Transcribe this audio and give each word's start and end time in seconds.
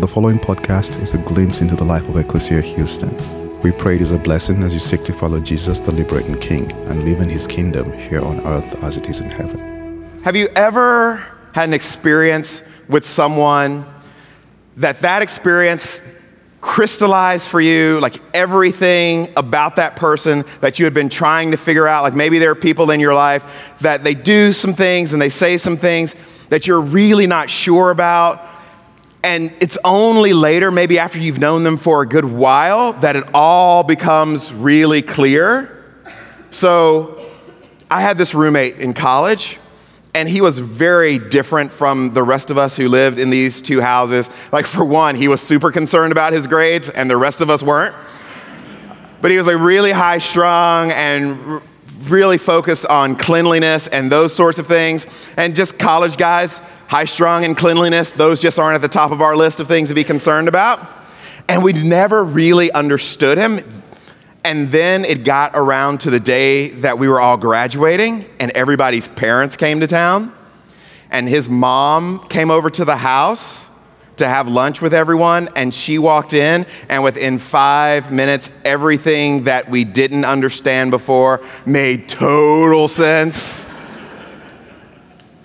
The 0.00 0.08
following 0.08 0.38
podcast 0.38 1.00
is 1.00 1.12
a 1.14 1.18
glimpse 1.18 1.60
into 1.60 1.76
the 1.76 1.84
life 1.84 2.08
of 2.08 2.16
Ecclesia 2.16 2.62
Houston. 2.62 3.14
We 3.60 3.70
pray 3.72 3.96
it 3.96 4.02
is 4.02 4.10
a 4.10 4.18
blessing 4.18 4.62
as 4.64 4.72
you 4.72 4.80
seek 4.80 5.02
to 5.02 5.12
follow 5.12 5.38
Jesus, 5.38 5.80
the 5.80 5.92
liberating 5.92 6.34
King, 6.34 6.72
and 6.88 7.04
live 7.04 7.20
in 7.20 7.28
his 7.28 7.46
kingdom 7.46 7.92
here 7.92 8.20
on 8.20 8.40
earth 8.40 8.82
as 8.82 8.96
it 8.96 9.08
is 9.08 9.20
in 9.20 9.30
heaven. 9.30 10.10
Have 10.24 10.34
you 10.34 10.48
ever 10.56 11.24
had 11.52 11.68
an 11.68 11.74
experience 11.74 12.62
with 12.88 13.04
someone 13.04 13.84
that 14.78 15.00
that 15.00 15.22
experience 15.22 16.00
crystallized 16.62 17.46
for 17.46 17.60
you 17.60 18.00
like 18.00 18.16
everything 18.34 19.28
about 19.36 19.76
that 19.76 19.94
person 19.94 20.42
that 20.60 20.78
you 20.78 20.86
had 20.86 20.94
been 20.94 21.10
trying 21.10 21.50
to 21.50 21.56
figure 21.56 21.86
out 21.86 22.02
like 22.02 22.14
maybe 22.14 22.38
there 22.38 22.50
are 22.50 22.56
people 22.56 22.90
in 22.90 22.98
your 22.98 23.14
life 23.14 23.74
that 23.80 24.04
they 24.04 24.14
do 24.14 24.52
some 24.52 24.72
things 24.72 25.12
and 25.12 25.20
they 25.20 25.28
say 25.28 25.58
some 25.58 25.76
things 25.76 26.14
that 26.48 26.66
you're 26.66 26.80
really 26.80 27.26
not 27.26 27.50
sure 27.50 27.90
about 27.90 28.48
and 29.24 29.54
it's 29.60 29.78
only 29.84 30.32
later, 30.32 30.70
maybe 30.70 30.98
after 30.98 31.18
you've 31.18 31.38
known 31.38 31.62
them 31.62 31.76
for 31.76 32.02
a 32.02 32.06
good 32.06 32.24
while, 32.24 32.92
that 32.94 33.16
it 33.16 33.24
all 33.32 33.82
becomes 33.82 34.52
really 34.52 35.02
clear. 35.02 35.84
So 36.50 37.24
I 37.90 38.00
had 38.00 38.18
this 38.18 38.34
roommate 38.34 38.78
in 38.78 38.94
college, 38.94 39.58
and 40.14 40.28
he 40.28 40.40
was 40.40 40.58
very 40.58 41.18
different 41.18 41.72
from 41.72 42.12
the 42.14 42.22
rest 42.22 42.50
of 42.50 42.58
us 42.58 42.76
who 42.76 42.88
lived 42.88 43.18
in 43.18 43.30
these 43.30 43.62
two 43.62 43.80
houses. 43.80 44.28
Like, 44.50 44.66
for 44.66 44.84
one, 44.84 45.14
he 45.14 45.28
was 45.28 45.40
super 45.40 45.70
concerned 45.70 46.12
about 46.12 46.32
his 46.32 46.46
grades, 46.46 46.88
and 46.88 47.08
the 47.08 47.16
rest 47.16 47.40
of 47.40 47.48
us 47.48 47.62
weren't. 47.62 47.94
But 49.20 49.30
he 49.30 49.38
was 49.38 49.46
like 49.46 49.58
really 49.58 49.92
high 49.92 50.18
strung 50.18 50.90
and 50.90 51.62
really 52.08 52.38
focused 52.38 52.84
on 52.86 53.14
cleanliness 53.14 53.86
and 53.86 54.10
those 54.10 54.34
sorts 54.34 54.58
of 54.58 54.66
things. 54.66 55.06
And 55.36 55.54
just 55.54 55.78
college 55.78 56.16
guys 56.16 56.60
high 56.92 57.06
strung 57.06 57.42
and 57.46 57.56
cleanliness, 57.56 58.10
those 58.10 58.42
just 58.42 58.58
aren't 58.58 58.74
at 58.74 58.82
the 58.82 58.86
top 58.86 59.12
of 59.12 59.22
our 59.22 59.34
list 59.34 59.60
of 59.60 59.66
things 59.66 59.88
to 59.88 59.94
be 59.94 60.04
concerned 60.04 60.46
about. 60.46 60.86
And 61.48 61.64
we 61.64 61.72
never 61.72 62.22
really 62.22 62.70
understood 62.70 63.38
him. 63.38 63.64
And 64.44 64.70
then 64.70 65.06
it 65.06 65.24
got 65.24 65.52
around 65.54 66.00
to 66.00 66.10
the 66.10 66.20
day 66.20 66.68
that 66.68 66.98
we 66.98 67.08
were 67.08 67.18
all 67.18 67.38
graduating, 67.38 68.26
and 68.38 68.50
everybody's 68.50 69.08
parents 69.08 69.56
came 69.56 69.80
to 69.80 69.86
town. 69.86 70.34
And 71.10 71.26
his 71.26 71.48
mom 71.48 72.28
came 72.28 72.50
over 72.50 72.68
to 72.68 72.84
the 72.84 72.98
house 72.98 73.64
to 74.18 74.28
have 74.28 74.46
lunch 74.46 74.82
with 74.82 74.92
everyone, 74.92 75.48
and 75.56 75.72
she 75.72 75.98
walked 75.98 76.34
in, 76.34 76.66
and 76.90 77.02
within 77.02 77.38
five 77.38 78.12
minutes, 78.12 78.50
everything 78.66 79.44
that 79.44 79.70
we 79.70 79.84
didn't 79.84 80.26
understand 80.26 80.90
before 80.90 81.42
made 81.64 82.06
total 82.06 82.86
sense. 82.86 83.61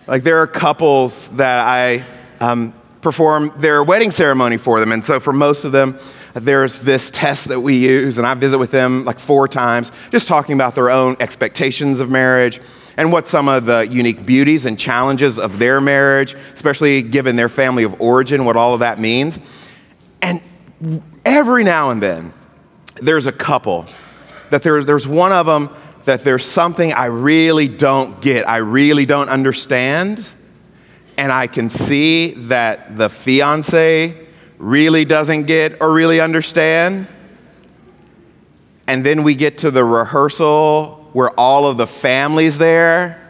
Like 0.08 0.24
there 0.24 0.42
are 0.42 0.48
couples 0.48 1.28
that 1.30 1.66
I 1.66 2.06
um, 2.40 2.74
perform 3.02 3.54
their 3.58 3.84
wedding 3.84 4.12
ceremony 4.12 4.58
for 4.58 4.80
them. 4.80 4.92
And 4.92 5.04
so 5.04 5.20
for 5.20 5.34
most 5.34 5.66
of 5.66 5.72
them, 5.72 6.00
there's 6.34 6.80
this 6.80 7.12
test 7.12 7.48
that 7.50 7.60
we 7.60 7.78
use, 7.78 8.18
and 8.18 8.28
I 8.28 8.34
visit 8.34 8.58
with 8.58 8.72
them 8.72 9.06
like 9.06 9.20
four 9.20 9.48
times, 9.48 9.92
just 10.12 10.28
talking 10.28 10.56
about 10.56 10.76
their 10.76 10.90
own 10.90 11.18
expectations 11.20 12.00
of 12.00 12.10
marriage 12.10 12.62
and 12.96 13.12
what 13.12 13.28
some 13.28 13.48
of 13.48 13.66
the 13.66 13.88
unique 13.88 14.26
beauties 14.26 14.66
and 14.66 14.78
challenges 14.78 15.40
of 15.40 15.60
their 15.60 15.80
marriage, 15.82 16.36
especially 16.54 17.02
given 17.02 17.36
their 17.36 17.50
family 17.50 17.84
of 17.84 18.00
origin, 18.02 18.46
what 18.46 18.56
all 18.56 18.74
of 18.74 18.80
that 18.80 19.00
means. 19.00 19.40
And 20.22 20.42
every 21.26 21.64
now 21.64 21.92
and 21.92 22.02
then, 22.02 22.34
there's 22.96 23.26
a 23.26 23.32
couple 23.32 23.86
that 24.50 24.64
there, 24.64 24.84
there's 24.84 25.08
one 25.08 25.32
of 25.32 25.46
them 25.46 25.70
that 26.08 26.24
there's 26.24 26.46
something 26.46 26.94
I 26.94 27.08
really 27.08 27.68
don't 27.68 28.22
get, 28.22 28.48
I 28.48 28.58
really 28.58 29.06
don't 29.06 29.28
understand, 29.28 30.26
and 31.18 31.34
I 31.34 31.48
can 31.48 31.68
see 31.68 32.32
that 32.48 32.98
the 32.98 33.10
fiance 33.10 34.16
really 34.58 35.04
doesn't 35.04 35.48
get 35.48 35.82
or 35.82 35.92
really 35.92 36.22
understand. 36.22 37.08
And 38.88 39.06
then 39.06 39.24
we 39.24 39.36
get 39.36 39.58
to 39.60 39.70
the 39.70 39.84
rehearsal 39.84 41.10
where 41.12 41.30
all 41.32 41.68
of 41.68 41.76
the 41.76 41.88
family's 41.88 42.58
there. 42.58 43.22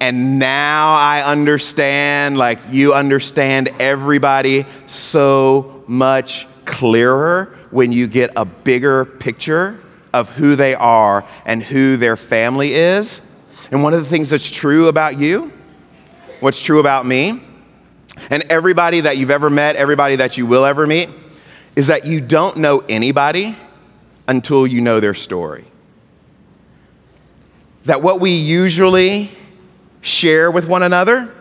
And 0.00 0.38
now 0.38 0.94
I 0.94 1.24
understand, 1.24 2.38
like 2.38 2.58
you 2.70 2.94
understand 2.94 3.68
everybody 3.78 4.64
so 4.86 5.84
much 5.86 6.46
clearer 6.64 7.54
when 7.70 7.92
you 7.92 8.06
get 8.06 8.30
a 8.34 8.46
bigger 8.46 9.04
picture 9.04 9.78
of 10.16 10.30
who 10.30 10.56
they 10.56 10.74
are 10.74 11.24
and 11.44 11.62
who 11.62 11.96
their 11.98 12.16
family 12.16 12.74
is. 12.74 13.20
And 13.70 13.82
one 13.82 13.92
of 13.92 14.02
the 14.02 14.08
things 14.08 14.30
that's 14.30 14.50
true 14.50 14.88
about 14.88 15.18
you, 15.18 15.52
what's 16.40 16.62
true 16.62 16.80
about 16.80 17.04
me, 17.04 17.42
and 18.30 18.44
everybody 18.48 19.00
that 19.02 19.18
you've 19.18 19.30
ever 19.30 19.50
met, 19.50 19.76
everybody 19.76 20.16
that 20.16 20.38
you 20.38 20.46
will 20.46 20.64
ever 20.64 20.86
meet, 20.86 21.10
is 21.74 21.88
that 21.88 22.06
you 22.06 22.20
don't 22.20 22.56
know 22.56 22.82
anybody 22.88 23.54
until 24.26 24.66
you 24.66 24.80
know 24.80 25.00
their 25.00 25.12
story. 25.12 25.64
That 27.84 28.02
what 28.02 28.18
we 28.18 28.30
usually 28.30 29.30
share 30.00 30.50
with 30.50 30.66
one 30.66 30.82
another 30.82 31.32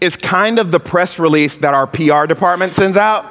is 0.00 0.14
kind 0.16 0.58
of 0.58 0.70
the 0.70 0.80
press 0.80 1.18
release 1.18 1.56
that 1.56 1.72
our 1.72 1.86
PR 1.86 2.26
department 2.26 2.74
sends 2.74 2.98
out 2.98 3.24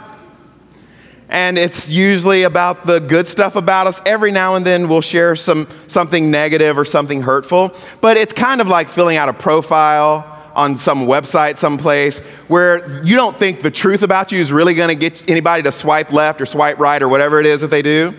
and 1.33 1.57
it's 1.57 1.89
usually 1.89 2.43
about 2.43 2.85
the 2.85 2.99
good 2.99 3.27
stuff 3.27 3.55
about 3.55 3.87
us. 3.87 3.99
Every 4.05 4.31
now 4.31 4.55
and 4.55 4.63
then 4.63 4.87
we'll 4.87 5.01
share 5.01 5.35
some, 5.35 5.67
something 5.87 6.29
negative 6.29 6.77
or 6.77 6.85
something 6.85 7.23
hurtful, 7.23 7.75
but 8.01 8.17
it's 8.17 8.33
kind 8.33 8.61
of 8.61 8.67
like 8.67 8.87
filling 8.87 9.17
out 9.17 9.27
a 9.29 9.33
profile 9.33 10.29
on 10.53 10.77
some 10.77 11.07
website 11.07 11.57
someplace 11.57 12.19
where 12.47 13.03
you 13.03 13.15
don't 13.15 13.39
think 13.39 13.61
the 13.61 13.71
truth 13.71 14.03
about 14.03 14.31
you 14.31 14.39
is 14.39 14.51
really 14.51 14.75
going 14.75 14.89
to 14.89 14.95
get 14.95 15.27
anybody 15.27 15.63
to 15.63 15.71
swipe 15.71 16.13
left 16.13 16.39
or 16.39 16.45
swipe 16.45 16.77
right 16.77 17.01
or 17.01 17.09
whatever 17.09 17.39
it 17.39 17.47
is 17.47 17.61
that 17.61 17.71
they 17.71 17.81
do. 17.81 18.15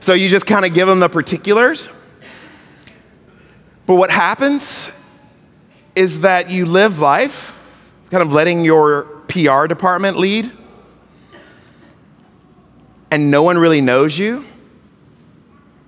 So 0.00 0.12
you 0.12 0.28
just 0.28 0.44
kind 0.46 0.66
of 0.66 0.74
give 0.74 0.86
them 0.86 1.00
the 1.00 1.08
particulars. 1.08 1.88
But 3.86 3.94
what 3.94 4.10
happens 4.10 4.90
is 5.94 6.20
that 6.20 6.50
you 6.50 6.66
live 6.66 6.98
life 6.98 7.58
kind 8.10 8.22
of 8.22 8.30
letting 8.30 8.62
your 8.62 9.04
PR 9.28 9.66
department 9.66 10.18
lead 10.18 10.52
and 13.12 13.30
no 13.30 13.42
one 13.42 13.58
really 13.58 13.82
knows 13.82 14.18
you, 14.18 14.42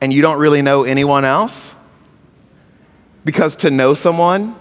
and 0.02 0.12
you 0.12 0.20
don't 0.20 0.38
really 0.38 0.60
know 0.60 0.84
anyone 0.84 1.24
else? 1.24 1.74
Because 3.24 3.56
to 3.56 3.70
know 3.70 3.94
someone 3.94 4.54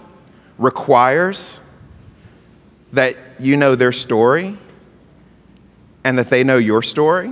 requires 0.56 1.60
that 2.94 3.16
you 3.38 3.58
know 3.58 3.74
their 3.74 3.92
story 3.92 4.56
and 6.04 6.18
that 6.18 6.30
they 6.30 6.42
know 6.42 6.56
your 6.56 6.82
story. 6.82 7.26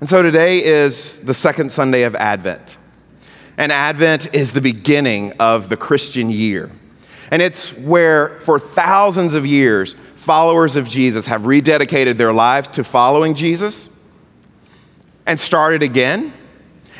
And 0.00 0.08
so 0.08 0.20
today 0.20 0.62
is 0.62 1.20
the 1.20 1.32
second 1.32 1.72
Sunday 1.72 2.02
of 2.02 2.14
Advent. 2.16 2.76
And 3.56 3.72
Advent 3.72 4.34
is 4.34 4.52
the 4.52 4.60
beginning 4.60 5.32
of 5.40 5.70
the 5.70 5.78
Christian 5.78 6.28
year. 6.28 6.70
And 7.30 7.40
it's 7.40 7.72
where, 7.72 8.38
for 8.40 8.58
thousands 8.58 9.34
of 9.34 9.46
years, 9.46 9.96
followers 10.24 10.74
of 10.74 10.88
Jesus 10.88 11.26
have 11.26 11.42
rededicated 11.42 12.16
their 12.16 12.32
lives 12.32 12.68
to 12.68 12.82
following 12.82 13.34
Jesus 13.34 13.90
and 15.26 15.38
started 15.38 15.82
again. 15.82 16.32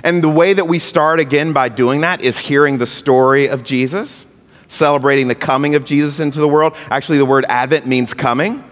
And 0.03 0.23
the 0.23 0.29
way 0.29 0.53
that 0.53 0.67
we 0.67 0.79
start 0.79 1.21
again 1.21 1.55
by 1.55 1.71
doing 1.71 2.03
that 2.03 2.21
is 2.21 2.37
hearing 2.39 2.77
the 2.77 2.87
story 2.87 3.49
of 3.49 3.65
Jesus, 3.65 4.27
celebrating 4.69 5.29
the 5.29 5.35
coming 5.35 5.75
of 5.75 5.87
Jesus 5.87 6.21
into 6.21 6.39
the 6.39 6.49
world. 6.49 6.77
Actually, 6.91 7.17
the 7.17 7.25
word 7.25 7.47
Advent 7.49 7.87
means 7.87 8.13
coming. 8.13 8.63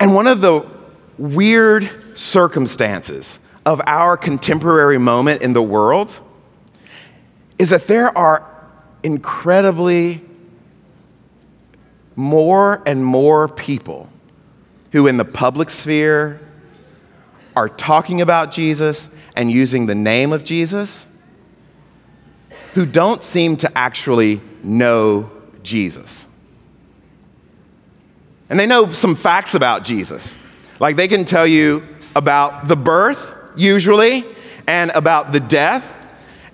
And 0.00 0.14
one 0.14 0.26
of 0.26 0.40
the 0.40 0.66
weird 1.18 1.90
circumstances 2.14 3.38
of 3.66 3.82
our 3.86 4.16
contemporary 4.16 4.96
moment 4.96 5.42
in 5.42 5.52
the 5.52 5.62
world 5.62 6.18
is 7.58 7.68
that 7.68 7.86
there 7.86 8.16
are 8.16 8.48
incredibly 9.02 10.22
more 12.18 12.82
and 12.84 13.04
more 13.04 13.46
people 13.46 14.08
who, 14.90 15.06
in 15.06 15.18
the 15.18 15.24
public 15.24 15.70
sphere, 15.70 16.40
are 17.54 17.68
talking 17.68 18.20
about 18.20 18.50
Jesus 18.50 19.08
and 19.36 19.48
using 19.48 19.86
the 19.86 19.94
name 19.94 20.32
of 20.32 20.42
Jesus 20.42 21.06
who 22.74 22.84
don't 22.84 23.22
seem 23.22 23.56
to 23.58 23.78
actually 23.78 24.40
know 24.64 25.30
Jesus. 25.62 26.26
And 28.50 28.58
they 28.58 28.66
know 28.66 28.92
some 28.92 29.14
facts 29.14 29.54
about 29.54 29.84
Jesus. 29.84 30.34
Like 30.80 30.96
they 30.96 31.06
can 31.06 31.24
tell 31.24 31.46
you 31.46 31.86
about 32.16 32.66
the 32.66 32.76
birth, 32.76 33.32
usually, 33.56 34.24
and 34.66 34.90
about 34.90 35.30
the 35.30 35.38
death, 35.38 35.88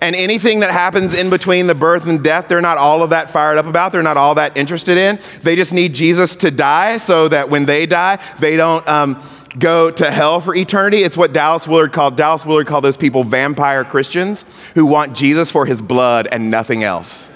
and 0.01 0.15
anything 0.15 0.59
that 0.59 0.71
happens 0.71 1.13
in 1.13 1.29
between 1.29 1.67
the 1.67 1.75
birth 1.75 2.05
and 2.05 2.23
death, 2.23 2.47
they're 2.47 2.61
not 2.61 2.77
all 2.77 3.01
of 3.01 3.11
that 3.11 3.29
fired 3.29 3.57
up 3.57 3.65
about. 3.65 3.91
They're 3.91 4.03
not 4.03 4.17
all 4.17 4.35
that 4.35 4.57
interested 4.57 4.97
in. 4.97 5.19
They 5.41 5.55
just 5.55 5.73
need 5.73 5.93
Jesus 5.93 6.35
to 6.37 6.51
die 6.51 6.97
so 6.97 7.27
that 7.27 7.49
when 7.49 7.65
they 7.65 7.85
die, 7.85 8.19
they 8.39 8.57
don't 8.57 8.87
um, 8.87 9.21
go 9.57 9.89
to 9.91 10.11
hell 10.11 10.41
for 10.41 10.55
eternity. 10.55 10.97
It's 10.97 11.17
what 11.17 11.33
Dallas 11.33 11.67
Willard 11.67 11.93
called. 11.93 12.17
Dallas 12.17 12.45
Willard 12.45 12.67
called 12.67 12.83
those 12.83 12.97
people 12.97 13.23
vampire 13.23 13.83
Christians 13.83 14.45
who 14.73 14.85
want 14.85 15.15
Jesus 15.15 15.51
for 15.51 15.65
his 15.65 15.81
blood 15.81 16.27
and 16.31 16.51
nothing 16.51 16.83
else. 16.83 17.29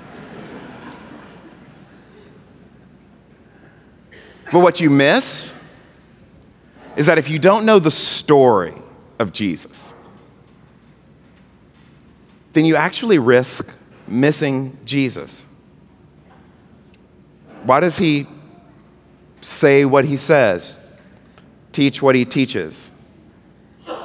But 4.51 4.61
what 4.61 4.81
you 4.81 4.89
miss 4.89 5.53
is 6.95 7.05
that 7.05 7.17
if 7.17 7.29
you 7.29 7.39
don't 7.39 7.65
know 7.65 7.79
the 7.79 7.91
story 7.91 8.73
of 9.19 9.31
Jesus, 9.31 9.88
then 12.53 12.65
you 12.65 12.75
actually 12.75 13.19
risk 13.19 13.67
missing 14.07 14.77
Jesus. 14.85 15.43
Why 17.63 17.79
does 17.79 17.97
he 17.97 18.27
say 19.41 19.85
what 19.85 20.05
he 20.05 20.17
says, 20.17 20.79
teach 21.71 22.01
what 22.01 22.15
he 22.15 22.25
teaches? 22.25 22.89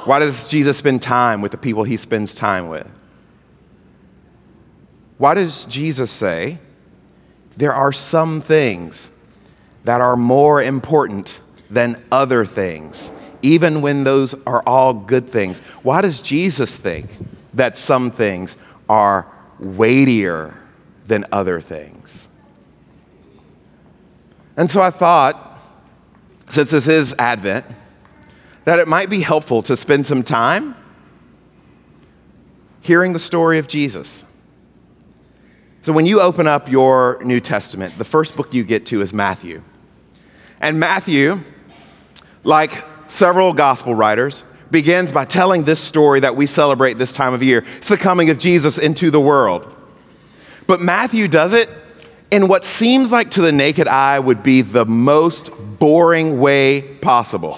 Why 0.05 0.19
does 0.19 0.49
Jesus 0.49 0.77
spend 0.77 1.03
time 1.03 1.41
with 1.41 1.53
the 1.53 1.59
people 1.59 1.85
he 1.85 1.97
spends 1.97 2.35
time 2.35 2.69
with? 2.69 2.87
Why 5.19 5.35
does 5.35 5.65
Jesus 5.67 6.11
say, 6.11 6.59
there 7.57 7.73
are 7.73 7.93
some 7.93 8.41
things 8.41 9.09
that 9.85 10.01
are 10.01 10.17
more 10.17 10.63
important 10.63 11.39
than 11.71 12.03
other 12.11 12.45
things, 12.45 13.11
even 13.43 13.81
when 13.81 14.05
those 14.05 14.35
are 14.47 14.63
all 14.67 14.93
good 14.93 15.29
things? 15.29 15.61
Why 15.83 16.01
does 16.01 16.21
Jesus 16.21 16.77
think 16.77 17.09
that 17.55 17.79
some 17.79 18.11
things 18.11 18.57
are 18.89 19.27
weightier 19.59 20.55
than 21.07 21.25
other 21.33 21.61
things? 21.61 22.29
And 24.57 24.71
so 24.71 24.81
I 24.81 24.91
thought, 24.91 25.59
since 26.49 26.71
this 26.71 26.87
is 26.87 27.15
Advent, 27.19 27.65
that 28.65 28.79
it 28.79 28.89
might 28.89 29.11
be 29.11 29.21
helpful 29.21 29.63
to 29.63 29.77
spend 29.77 30.07
some 30.07 30.23
time 30.23 30.75
hearing 32.81 33.13
the 33.13 33.19
story 33.19 33.59
of 33.59 33.67
Jesus. 33.67 34.25
So, 35.83 35.93
when 35.93 36.07
you 36.07 36.21
open 36.21 36.47
up 36.47 36.71
your 36.71 37.21
New 37.23 37.41
Testament, 37.41 37.99
the 37.99 38.05
first 38.05 38.37
book 38.37 38.55
you 38.55 38.65
get 38.65 38.87
to 38.87 39.03
is 39.03 39.13
Matthew. 39.13 39.63
And 40.61 40.81
Matthew, 40.81 41.41
like 42.43 42.73
several 43.09 43.53
gospel 43.53 43.95
writers, 43.95 44.45
begins 44.75 45.13
by 45.13 45.25
telling 45.25 45.63
this 45.63 45.79
story 45.79 46.19
that 46.19 46.35
we 46.35 46.47
celebrate 46.47 46.99
this 46.99 47.13
time 47.13 47.33
of 47.33 47.45
year. 47.45 47.65
It's 47.77 47.89
the 47.89 47.97
coming 47.97 48.29
of 48.31 48.39
Jesus 48.39 48.77
into 48.77 49.09
the 49.09 49.21
world. 49.21 49.73
But 50.67 50.81
Matthew 50.81 51.29
does 51.29 51.53
it 51.53 51.69
in 52.33 52.49
what 52.49 52.65
seems 52.65 53.13
like 53.13 53.31
to 53.31 53.41
the 53.41 53.53
naked 53.53 53.87
eye 53.87 54.19
would 54.19 54.43
be 54.43 54.63
the 54.63 54.85
most 54.85 55.53
boring 55.79 56.41
way 56.41 56.83
possible. 56.83 57.57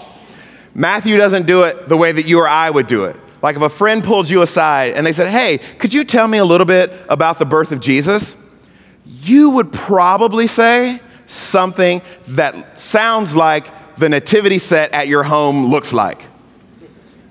Matthew 0.75 1.17
doesn't 1.17 1.47
do 1.47 1.63
it 1.63 1.89
the 1.89 1.97
way 1.97 2.13
that 2.13 2.27
you 2.27 2.39
or 2.39 2.47
I 2.47 2.69
would 2.69 2.87
do 2.87 3.05
it. 3.05 3.17
Like 3.43 3.57
if 3.57 3.63
a 3.63 3.71
friend 3.71 4.05
pulled 4.05 4.29
you 4.29 4.43
aside 4.43 4.93
and 4.93 5.07
they 5.07 5.15
said, 5.15 5.31
Hey, 5.31 5.57
could 5.79 5.95
you 5.95 6.05
tell 6.05 6.29
me 6.29 6.37
a 6.37 6.45
little 6.45 6.67
bit 6.67 6.93
about 7.09 7.39
the 7.39 7.47
birth 7.47 7.73
of 7.73 7.81
Jesus? 7.81 8.37
You 9.07 9.49
would 9.51 9.73
probably 9.73 10.49
say 10.49 11.01
something 11.25 12.03
that 12.29 12.79
sounds 12.79 13.35
like 13.35 13.97
the 13.97 14.11
nativity 14.11 14.59
set 14.59 14.93
at 14.93 15.09
your 15.09 15.23
home 15.23 15.69
looks 15.69 15.95
like. 15.95 16.27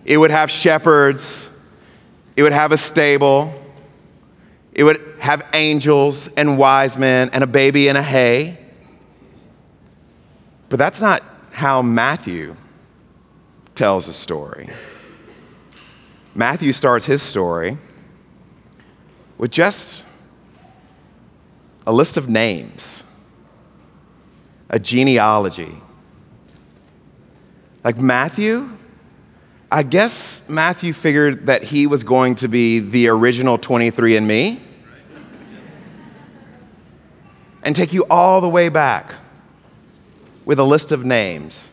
It 0.06 0.18
would 0.18 0.32
have 0.32 0.52
shepherds, 0.52 1.50
it 2.38 2.44
would 2.44 2.54
have 2.54 2.72
a 2.72 2.78
stable, 2.78 3.54
it 4.72 4.84
would 4.84 5.02
have 5.20 5.44
angels 5.54 6.28
and 6.38 6.58
wise 6.58 6.98
men 6.98 7.30
and 7.34 7.44
a 7.44 7.48
baby 7.48 7.88
in 7.88 7.96
a 7.96 8.04
hay. 8.04 8.60
But 10.70 10.78
that's 10.78 11.02
not 11.02 11.24
how 11.52 11.82
Matthew 11.82 12.56
tells 13.74 14.08
a 14.08 14.14
story. 14.14 14.70
Matthew 16.36 16.74
starts 16.74 17.06
his 17.06 17.22
story 17.24 17.78
with 19.38 19.52
just 19.52 20.04
a 21.88 21.94
list 21.94 22.18
of 22.18 22.28
names, 22.28 23.04
a 24.70 24.80
genealogy. 24.80 25.76
Like 27.84 27.98
Matthew, 27.98 28.76
I 29.76 29.84
guess 29.84 30.42
Matthew 30.48 30.94
figured 30.94 31.48
that 31.48 31.62
he 31.62 31.86
was 31.86 32.06
going 32.06 32.36
to 32.36 32.48
be 32.48 32.80
the 32.80 33.10
original 33.10 33.58
23andMe 33.58 34.62
and 37.62 37.76
take 37.76 37.92
you 37.92 38.06
all 38.10 38.40
the 38.40 38.48
way 38.48 38.70
back 38.70 39.16
with 40.46 40.60
a 40.60 40.64
list 40.64 40.94
of 40.94 41.04
names. 41.04 41.68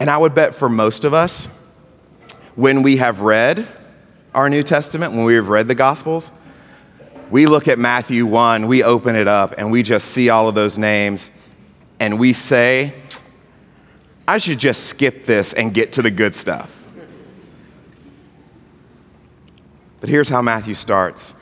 And 0.00 0.10
I 0.10 0.18
would 0.18 0.34
bet 0.34 0.56
for 0.56 0.68
most 0.68 1.04
of 1.04 1.14
us, 1.14 1.46
when 2.56 2.82
we 2.82 2.96
have 2.96 3.20
read 3.20 3.64
our 4.34 4.50
New 4.50 4.64
Testament, 4.64 5.12
when 5.12 5.24
we 5.24 5.34
have 5.34 5.50
read 5.50 5.68
the 5.68 5.76
Gospels, 5.76 6.32
we 7.30 7.46
look 7.46 7.68
at 7.68 7.78
Matthew 7.78 8.26
1, 8.26 8.66
we 8.66 8.82
open 8.82 9.14
it 9.14 9.28
up, 9.28 9.54
and 9.56 9.70
we 9.70 9.84
just 9.84 10.08
see 10.08 10.30
all 10.30 10.48
of 10.48 10.56
those 10.56 10.78
names, 10.78 11.30
and 12.00 12.18
we 12.18 12.32
say, 12.32 12.92
I 14.32 14.38
should 14.38 14.58
just 14.58 14.84
skip 14.84 15.26
this 15.26 15.52
and 15.52 15.74
get 15.74 15.92
to 15.92 16.00
the 16.00 16.10
good 16.10 16.34
stuff. 16.34 16.74
But 20.00 20.08
here's 20.08 20.30
how 20.30 20.40
Matthew 20.40 20.74
starts 20.74 21.34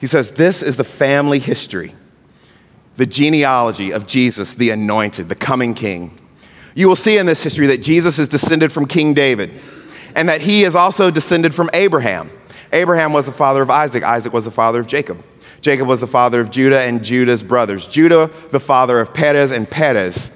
he 0.00 0.06
says, 0.06 0.30
This 0.30 0.62
is 0.62 0.76
the 0.76 0.84
family 0.84 1.40
history, 1.40 1.92
the 2.94 3.04
genealogy 3.04 3.92
of 3.92 4.06
Jesus, 4.06 4.54
the 4.54 4.70
anointed, 4.70 5.28
the 5.28 5.34
coming 5.34 5.74
king. 5.74 6.16
You 6.76 6.86
will 6.86 6.94
see 6.94 7.18
in 7.18 7.26
this 7.26 7.42
history 7.42 7.66
that 7.66 7.82
Jesus 7.82 8.20
is 8.20 8.28
descended 8.28 8.70
from 8.70 8.86
King 8.86 9.12
David 9.12 9.50
and 10.14 10.28
that 10.28 10.42
he 10.42 10.62
is 10.62 10.76
also 10.76 11.10
descended 11.10 11.52
from 11.52 11.68
Abraham. 11.72 12.30
Abraham 12.72 13.12
was 13.12 13.26
the 13.26 13.32
father 13.32 13.60
of 13.60 13.70
Isaac, 13.70 14.04
Isaac 14.04 14.32
was 14.32 14.44
the 14.44 14.52
father 14.52 14.78
of 14.78 14.86
Jacob. 14.86 15.20
Jacob 15.62 15.88
was 15.88 15.98
the 15.98 16.06
father 16.06 16.40
of 16.40 16.48
Judah 16.48 16.80
and 16.80 17.02
Judah's 17.02 17.42
brothers. 17.42 17.88
Judah, 17.88 18.30
the 18.52 18.60
father 18.60 19.00
of 19.00 19.12
Perez 19.12 19.50
and 19.50 19.68
Perez, 19.68 20.30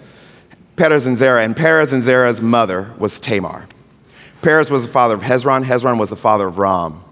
Perez 0.77 1.07
and 1.07 1.17
Zerah, 1.17 1.45
and 1.45 1.57
Perez 1.57 1.93
and 1.93 2.03
Zerah's 2.03 2.41
mother 2.41 2.93
was 2.99 3.21
Tamar. 3.21 3.69
Perez 4.43 4.71
was 4.71 4.83
the 4.83 4.89
father 4.89 5.15
of 5.15 5.23
Hezron, 5.23 5.65
Hezron 5.65 5.99
was 5.99 6.11
the 6.11 6.17
father 6.17 6.47
of 6.47 6.59
Ram. 6.59 7.05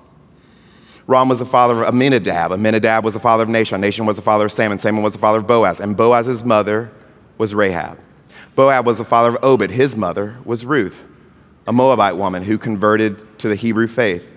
Ram 1.07 1.29
was 1.29 1.41
the 1.41 1.47
father 1.47 1.83
of 1.83 1.95
Amminadab. 1.95 2.53
Amminadab 2.53 3.05
was 3.05 3.15
the 3.15 3.21
father 3.21 3.43
of 3.43 3.49
Nahshon. 3.49 3.81
Nahshon 3.81 4.07
was 4.07 4.17
the 4.17 4.23
father 4.23 4.47
of 4.47 4.53
Salmon. 4.53 4.79
Salmon 4.79 5.03
was 5.03 5.13
the 5.13 5.19
father 5.19 5.39
of 5.39 5.47
Boaz. 5.47 5.81
And 5.81 5.97
Boaz's 5.97 6.45
mother 6.45 6.91
was 7.39 7.55
Rahab. 7.55 7.99
Boaz 8.55 8.85
was 8.85 8.99
the 8.99 9.05
father 9.05 9.31
of 9.31 9.43
Obed. 9.43 9.71
His 9.71 9.97
mother 9.97 10.37
was 10.45 10.65
Ruth, 10.65 11.05
a 11.67 11.73
Moabite 11.73 12.17
woman 12.17 12.45
who 12.45 12.57
converted 12.57 13.39
to 13.41 13.49
the 13.49 13.57
Hebrew 13.57 13.89
faith. 13.89 14.31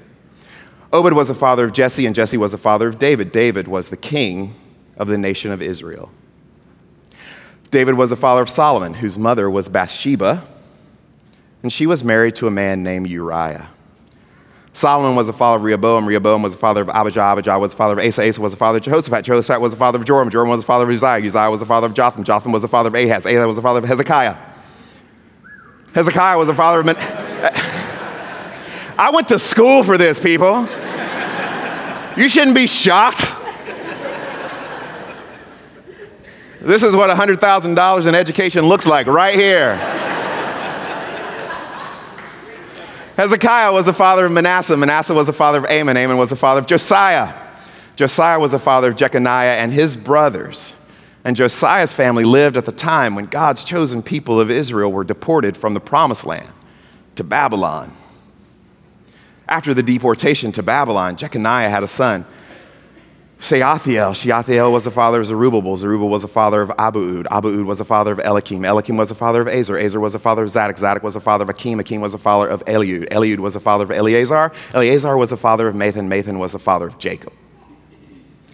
Obed 0.92 1.13
was 1.13 1.28
the 1.28 1.36
father 1.36 1.66
of 1.66 1.74
Jesse, 1.74 2.06
and 2.06 2.16
Jesse 2.16 2.38
was 2.38 2.51
the 2.51 2.57
father 2.57 2.88
of 2.88 2.98
David. 2.98 3.31
David 3.31 3.68
was 3.68 3.89
the 3.89 3.98
king 3.98 4.56
of 4.98 5.07
the 5.07 5.18
nation 5.18 5.51
of 5.51 5.62
Israel. 5.62 6.10
David 7.75 7.95
was 7.95 8.10
the 8.10 8.16
father 8.16 8.42
of 8.42 8.49
Solomon, 8.49 8.94
whose 8.94 9.18
mother 9.18 9.49
was 9.49 9.68
Bathsheba, 9.68 10.47
and 11.61 11.73
she 11.73 11.85
was 11.85 12.06
married 12.06 12.33
to 12.35 12.47
a 12.47 12.49
man 12.49 12.83
named 12.83 13.09
Uriah. 13.09 13.68
Solomon 14.71 15.18
was 15.18 15.28
the 15.28 15.33
father 15.33 15.57
of 15.57 15.64
Rehoboam. 15.64 16.07
Rehoboam 16.07 16.42
was 16.42 16.54
the 16.54 16.57
father 16.57 16.83
of 16.83 16.88
Abijah. 16.88 17.33
Abijah 17.33 17.59
was 17.59 17.71
the 17.71 17.76
father 17.76 17.99
of 17.99 17.99
Asa. 17.99 18.30
Asa 18.30 18.40
was 18.40 18.54
the 18.54 18.57
father 18.57 18.78
of 18.78 18.83
Jehoshaphat. 18.85 19.26
Jehoshaphat 19.26 19.59
was 19.59 19.73
the 19.73 19.78
father 19.78 19.99
of 19.99 20.06
Joram. 20.06 20.30
Joram 20.30 20.47
was 20.47 20.61
the 20.61 20.66
father 20.66 20.85
of 20.85 20.90
Uzziah. 20.90 21.28
Uzziah 21.28 21.52
was 21.52 21.59
the 21.59 21.66
father 21.66 21.85
of 21.85 21.94
Jotham. 21.94 22.23
Jotham 22.23 22.54
was 22.54 22.61
the 22.61 22.69
father 22.69 22.88
of 22.88 22.95
Ahaz. 22.95 23.26
Ahaz 23.26 23.45
was 23.45 23.57
the 23.57 23.61
father 23.61 23.80
of 23.80 23.83
Hezekiah. 23.83 24.38
Hezekiah 25.94 26.38
was 26.38 26.47
the 26.47 26.56
father 26.56 26.80
of. 26.80 26.85
Man- 26.85 26.95
I 28.97 29.11
went 29.14 29.28
to 29.28 29.38
school 29.38 29.83
for 29.83 29.97
this, 29.97 30.21
people. 30.21 30.61
You 32.16 32.30
shouldn't 32.30 32.56
be 32.56 32.68
shocked. 32.68 33.44
This 36.66 36.81
is 36.81 36.95
what 36.95 37.16
$100,000 37.16 38.07
in 38.07 38.16
education 38.16 38.66
looks 38.66 38.88
like 38.88 39.06
right 39.06 39.36
here. 39.36 39.76
Hezekiah 43.18 43.72
was 43.72 43.86
the 43.86 43.94
father 43.94 44.26
of 44.26 44.31
Manasseh. 44.31 44.76
Manasseh 44.76 45.14
was 45.14 45.28
the 45.28 45.34
father 45.34 45.60
of 45.60 45.66
Amon. 45.66 45.95
Amon 45.95 46.18
was 46.18 46.31
the 46.31 46.36
father 46.36 46.60
of 46.60 46.66
Josiah. 46.66 47.36
Josiah 47.95 48.40
was 48.40 48.50
the 48.50 48.57
father 48.57 48.90
of 48.90 48.98
Jeconiah 48.98 49.57
and 49.57 49.72
his 49.72 49.95
brothers. 49.95 50.74
And 51.24 51.36
Josiah's 51.36 51.94
family 51.94 52.26
lived 52.26 52.57
at 52.57 52.66
the 52.66 52.72
time 52.72 53.14
when 53.14 53.26
God's 53.26 53.64
chosen 53.64 54.02
people 54.02 54.40
of 54.42 54.50
Israel 54.50 54.92
were 54.92 55.04
deported 55.04 55.56
from 55.56 55.76
the 55.76 55.80
promised 55.80 56.26
land 56.26 56.52
to 57.14 57.24
Babylon. 57.24 57.95
After 59.48 59.76
the 59.76 59.84
deportation 59.84 60.52
to 60.54 60.64
Babylon, 60.64 61.16
Jeconiah 61.16 61.69
had 61.69 61.84
a 61.84 61.88
son 61.88 62.26
Shealtiel. 63.39 64.13
Shealtiel 64.13 64.71
was 64.71 64.85
the 64.85 64.92
father 64.92 65.19
of 65.19 65.25
Zerubbabel. 65.25 65.77
Zerubbabel 65.77 66.09
was 66.09 66.21
the 66.21 66.27
father 66.27 66.61
of 66.61 66.69
Abiud. 66.69 67.25
Abiud 67.25 67.65
was 67.65 67.77
the 67.77 67.85
father 67.85 68.13
of 68.13 68.19
Eliakim. 68.19 68.63
Eliakim 68.63 68.97
was 68.97 69.09
the 69.09 69.15
father 69.15 69.42
of 69.42 69.47
Azor. 69.47 69.77
Azor 69.77 69.99
was 69.99 70.13
the 70.13 70.19
father 70.19 70.44
of 70.44 70.49
Zadok. 70.49 70.77
Zadok 70.77 71.04
was 71.04 71.13
the 71.13 71.21
father 71.21 71.44
of 71.44 71.49
Akim. 71.49 71.80
Akim 71.80 72.01
was 72.01 72.13
the 72.13 72.18
father 72.18 72.47
of 72.47 72.63
Eliud. 72.65 73.09
Eliud 73.09 73.39
was 73.39 73.54
the 73.54 73.59
father 73.59 73.83
of 73.83 73.92
Eleazar. 73.92 74.51
Eleazar 74.73 75.18
was 75.18 75.30
the 75.30 75.37
father 75.37 75.68
of 75.68 75.75
Matthan. 75.75 76.07
Matthan 76.07 76.39
was 76.39 76.54
the 76.54 76.59
father 76.59 76.87
of 76.87 76.97
Jacob. 76.97 77.33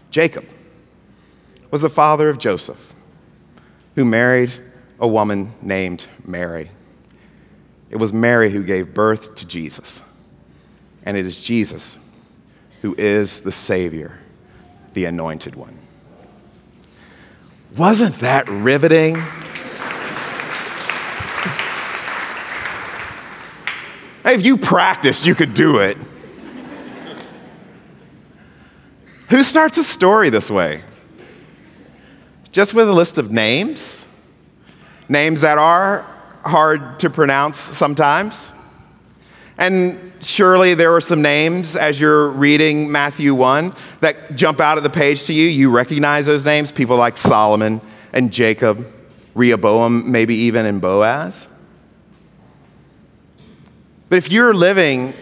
Jacob 0.09 0.45
was 1.69 1.81
the 1.81 1.89
father 1.89 2.27
of 2.27 2.37
Joseph, 2.37 2.93
who 3.95 4.03
married 4.03 4.51
a 4.99 5.07
woman 5.07 5.53
named 5.61 6.05
Mary. 6.25 6.69
It 7.89 7.97
was 7.97 8.11
Mary 8.11 8.49
who 8.49 8.63
gave 8.63 8.93
birth 8.93 9.35
to 9.35 9.45
Jesus. 9.45 10.01
And 11.03 11.17
it 11.17 11.25
is 11.25 11.39
Jesus 11.39 11.97
who 12.81 12.95
is 12.97 13.41
the 13.41 13.51
Savior 13.51 14.19
the 14.93 15.05
anointed 15.05 15.55
one. 15.55 15.77
Wasn't 17.77 18.19
that 18.19 18.49
riveting? 18.49 19.15
Hey, 24.23 24.35
if 24.35 24.45
you 24.45 24.57
practiced, 24.57 25.25
you 25.25 25.33
could 25.33 25.53
do 25.53 25.79
it. 25.79 25.97
Who 29.29 29.43
starts 29.43 29.77
a 29.77 29.83
story 29.83 30.29
this 30.29 30.49
way? 30.49 30.81
Just 32.51 32.73
with 32.73 32.89
a 32.89 32.93
list 32.93 33.17
of 33.17 33.31
names? 33.31 34.03
Names 35.07 35.41
that 35.41 35.57
are 35.57 36.05
hard 36.43 36.99
to 36.99 37.09
pronounce 37.09 37.57
sometimes. 37.57 38.51
And 39.61 40.11
surely 40.21 40.73
there 40.73 40.95
are 40.95 41.01
some 41.01 41.21
names 41.21 41.75
as 41.75 41.99
you're 41.99 42.29
reading 42.29 42.91
Matthew 42.91 43.35
1 43.35 43.75
that 43.99 44.35
jump 44.35 44.59
out 44.59 44.79
of 44.79 44.83
the 44.83 44.89
page 44.89 45.25
to 45.25 45.33
you. 45.33 45.45
You 45.45 45.69
recognize 45.69 46.25
those 46.25 46.43
names, 46.43 46.71
people 46.71 46.97
like 46.97 47.15
Solomon 47.15 47.79
and 48.11 48.33
Jacob, 48.33 48.91
Rehoboam, 49.35 50.11
maybe 50.11 50.35
even 50.35 50.65
and 50.65 50.81
Boaz. 50.81 51.47
But 54.09 54.17
if 54.17 54.31
you're 54.31 54.55
living 54.55 55.13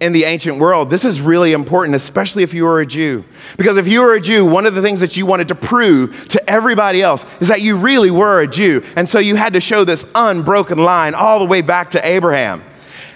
in 0.00 0.14
the 0.14 0.24
ancient 0.24 0.58
world, 0.58 0.88
this 0.88 1.04
is 1.04 1.20
really 1.20 1.52
important, 1.52 1.96
especially 1.96 2.44
if 2.44 2.54
you 2.54 2.64
were 2.64 2.80
a 2.80 2.86
Jew. 2.86 3.26
Because 3.58 3.76
if 3.76 3.86
you 3.86 4.00
were 4.00 4.14
a 4.14 4.22
Jew, 4.22 4.46
one 4.46 4.64
of 4.64 4.74
the 4.74 4.80
things 4.80 5.00
that 5.00 5.18
you 5.18 5.26
wanted 5.26 5.48
to 5.48 5.54
prove 5.54 6.28
to 6.28 6.50
everybody 6.50 7.02
else 7.02 7.26
is 7.40 7.48
that 7.48 7.60
you 7.60 7.76
really 7.76 8.10
were 8.10 8.40
a 8.40 8.48
Jew. 8.48 8.82
And 8.96 9.06
so 9.06 9.18
you 9.18 9.36
had 9.36 9.52
to 9.52 9.60
show 9.60 9.84
this 9.84 10.06
unbroken 10.14 10.78
line 10.78 11.12
all 11.12 11.40
the 11.40 11.44
way 11.44 11.60
back 11.60 11.90
to 11.90 12.08
Abraham. 12.08 12.64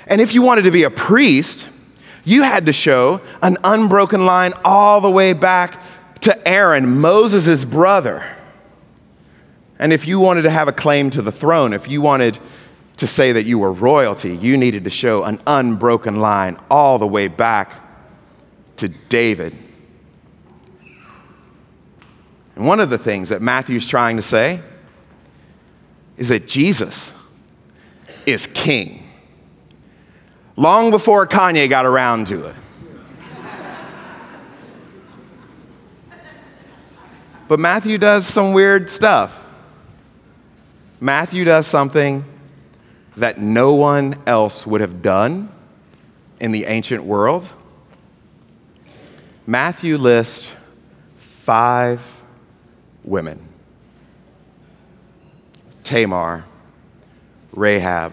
And 0.08 0.20
if 0.20 0.34
you 0.34 0.42
wanted 0.42 0.62
to 0.62 0.70
be 0.70 0.82
a 0.82 0.90
priest, 0.90 1.68
you 2.24 2.42
had 2.42 2.66
to 2.66 2.72
show 2.72 3.20
an 3.42 3.56
unbroken 3.62 4.26
line 4.26 4.54
all 4.64 5.00
the 5.00 5.10
way 5.10 5.34
back 5.34 5.80
to 6.20 6.48
Aaron, 6.48 7.00
Moses' 7.00 7.64
brother. 7.64 8.36
And 9.78 9.92
if 9.92 10.08
you 10.08 10.18
wanted 10.18 10.42
to 10.42 10.50
have 10.50 10.66
a 10.66 10.72
claim 10.72 11.10
to 11.10 11.22
the 11.22 11.30
throne, 11.30 11.72
if 11.72 11.88
you 11.88 12.00
wanted 12.00 12.38
to 12.96 13.06
say 13.06 13.32
that 13.32 13.46
you 13.46 13.58
were 13.58 13.72
royalty, 13.72 14.36
you 14.36 14.56
needed 14.56 14.84
to 14.84 14.90
show 14.90 15.22
an 15.22 15.40
unbroken 15.46 16.20
line 16.20 16.58
all 16.70 16.98
the 16.98 17.06
way 17.06 17.28
back 17.28 17.80
to 18.76 18.88
David. 18.88 19.56
And 22.56 22.66
one 22.66 22.80
of 22.80 22.90
the 22.90 22.98
things 22.98 23.28
that 23.28 23.40
Matthew's 23.40 23.86
trying 23.86 24.16
to 24.16 24.22
say 24.22 24.60
is 26.16 26.28
that 26.30 26.48
Jesus 26.48 27.12
is 28.26 28.48
king. 28.48 29.07
Long 30.58 30.90
before 30.90 31.24
Kanye 31.24 31.70
got 31.70 31.86
around 31.86 32.26
to 32.26 32.48
it. 32.48 32.56
But 37.46 37.60
Matthew 37.60 37.96
does 37.96 38.26
some 38.26 38.52
weird 38.52 38.90
stuff. 38.90 39.46
Matthew 41.00 41.44
does 41.44 41.68
something 41.68 42.24
that 43.16 43.38
no 43.38 43.74
one 43.74 44.20
else 44.26 44.66
would 44.66 44.80
have 44.80 45.00
done 45.00 45.48
in 46.40 46.50
the 46.50 46.64
ancient 46.64 47.04
world? 47.04 47.48
Matthew 49.46 49.96
lists 49.96 50.52
five 51.18 52.02
women 53.04 53.38
Tamar, 55.84 56.44
Rahab, 57.52 58.12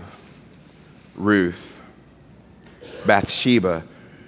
Ruth, 1.15 1.74
Bathsheba, 3.05 3.83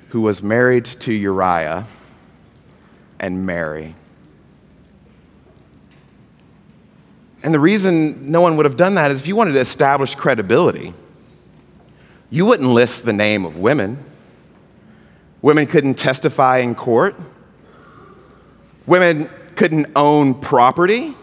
who 0.10 0.22
was 0.22 0.42
married 0.42 0.86
to 0.86 1.14
Uriah, 1.14 1.86
and 3.20 3.46
Mary. 3.46 3.96
And 7.44 7.54
the 7.54 7.60
reason 7.60 8.32
no 8.32 8.42
one 8.42 8.58
would 8.58 8.66
have 8.66 8.78
done 8.78 8.96
that 8.96 9.12
is 9.12 9.20
if 9.20 9.28
you 9.28 9.36
wanted 9.36 9.54
to 9.54 9.60
establish 9.60 10.16
credibility, 10.16 10.94
you 12.30 12.46
wouldn't 12.46 12.70
list 12.70 13.06
the 13.06 13.14
name 13.14 13.46
of 13.46 13.58
women. 13.58 14.04
Women 15.42 15.66
couldn't 15.66 15.96
testify 15.96 16.58
in 16.58 16.76
court. 16.76 17.16
Women 18.86 19.30
couldn't 19.56 19.88
own 19.96 20.34
property. 20.34 21.16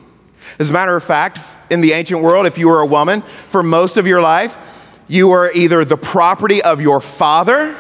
As 0.58 0.70
a 0.70 0.73
matter 0.73 0.96
of 0.96 1.04
fact, 1.04 1.40
in 1.70 1.80
the 1.80 1.92
ancient 1.92 2.23
world, 2.23 2.46
if 2.46 2.58
you 2.58 2.68
were 2.68 2.80
a 2.80 2.87
woman, 2.87 3.23
for 3.49 3.62
most 3.62 3.96
of 3.96 4.06
your 4.06 4.23
life, 4.23 4.56
you 5.08 5.28
were 5.28 5.50
either 5.52 5.84
the 5.84 5.96
property 5.96 6.62
of 6.62 6.80
your 6.80 7.00
father 7.00 7.76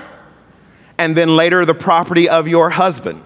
and 0.98 1.16
then 1.16 1.36
later 1.36 1.64
the 1.64 1.74
property 1.74 2.28
of 2.28 2.46
your 2.46 2.70
husband. 2.70 3.22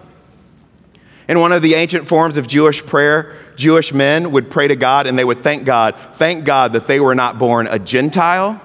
In 1.27 1.39
one 1.39 1.51
of 1.51 1.61
the 1.61 1.75
ancient 1.75 2.07
forms 2.07 2.37
of 2.37 2.47
Jewish 2.47 2.83
prayer, 2.83 3.37
Jewish 3.55 3.93
men 3.93 4.31
would 4.31 4.49
pray 4.49 4.67
to 4.67 4.75
God 4.75 5.05
and 5.05 5.19
they 5.19 5.23
would 5.23 5.43
thank 5.43 5.65
God, 5.65 5.95
thank 6.13 6.45
God 6.45 6.73
that 6.73 6.87
they 6.87 6.99
were 6.99 7.13
not 7.13 7.37
born 7.37 7.67
a 7.67 7.77
Gentile, 7.77 8.59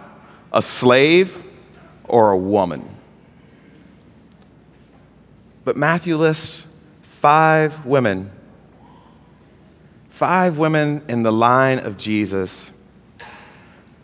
a 0.53 0.63
slave, 0.63 1.43
or 2.05 2.31
a 2.31 2.39
woman. 2.39 2.89
But 5.65 5.77
Matthew 5.77 6.17
lists 6.17 6.63
five 7.03 7.85
women, 7.85 8.31
five 10.11 10.59
women 10.59 11.03
in 11.09 11.23
the 11.23 11.33
line 11.33 11.79
of 11.79 11.99
Jesus 11.99 12.71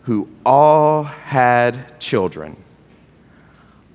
who 0.03 0.27
all 0.45 1.03
had 1.03 1.99
children 1.99 2.57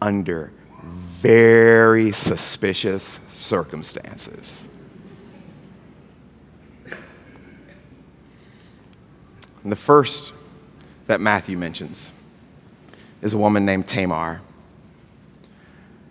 under 0.00 0.52
very 0.82 2.12
suspicious 2.12 3.18
circumstances. 3.32 4.62
And 9.62 9.72
the 9.72 9.76
first 9.76 10.32
that 11.08 11.20
Matthew 11.20 11.58
mentions 11.58 12.10
is 13.20 13.32
a 13.32 13.38
woman 13.38 13.64
named 13.64 13.88
Tamar. 13.88 14.40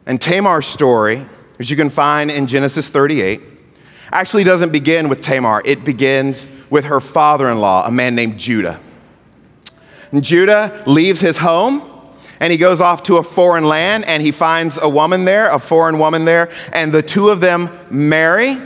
And 0.05 0.19
Tamar's 0.19 0.67
story, 0.67 1.25
as 1.57 1.69
you 1.69 1.77
can 1.77 1.89
find 1.89 2.29
in 2.29 2.47
Genesis 2.47 2.89
38, 2.89 3.41
actually 4.11 4.43
doesn't 4.43 4.71
begin 4.71 5.07
with 5.07 5.21
Tamar. 5.21 5.61
It 5.63 5.85
begins 5.85 6.47
with 6.69 6.85
her 6.85 6.99
father 6.99 7.49
in 7.49 7.59
law, 7.59 7.87
a 7.87 7.91
man 7.91 8.13
named 8.13 8.37
Judah. 8.37 8.79
Judah 10.13 10.83
leaves 10.85 11.19
his 11.19 11.37
home 11.37 11.91
and 12.39 12.51
he 12.51 12.57
goes 12.57 12.81
off 12.81 13.03
to 13.03 13.17
a 13.17 13.23
foreign 13.23 13.65
land 13.65 14.05
and 14.05 14.21
he 14.21 14.31
finds 14.31 14.77
a 14.77 14.89
woman 14.89 15.25
there, 15.25 15.49
a 15.49 15.59
foreign 15.59 15.97
woman 15.97 16.25
there, 16.25 16.51
and 16.73 16.91
the 16.91 17.01
two 17.01 17.29
of 17.29 17.39
them 17.39 17.69
marry 17.89 18.57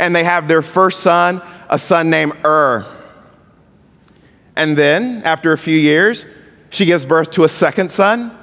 and 0.00 0.14
they 0.14 0.24
have 0.24 0.48
their 0.48 0.62
first 0.62 1.00
son, 1.00 1.42
a 1.68 1.78
son 1.78 2.10
named 2.10 2.32
Ur. 2.44 2.86
And 4.56 4.76
then, 4.76 5.22
after 5.24 5.52
a 5.52 5.58
few 5.58 5.78
years, 5.78 6.24
she 6.70 6.86
gives 6.86 7.04
birth 7.04 7.30
to 7.32 7.44
a 7.44 7.48
second 7.48 7.92
son, 7.92 8.36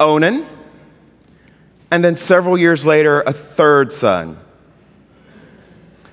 Onan. 0.00 0.44
And 1.90 2.04
then, 2.04 2.16
several 2.16 2.58
years 2.58 2.84
later, 2.84 3.22
a 3.22 3.32
third 3.32 3.92
son. 3.92 4.36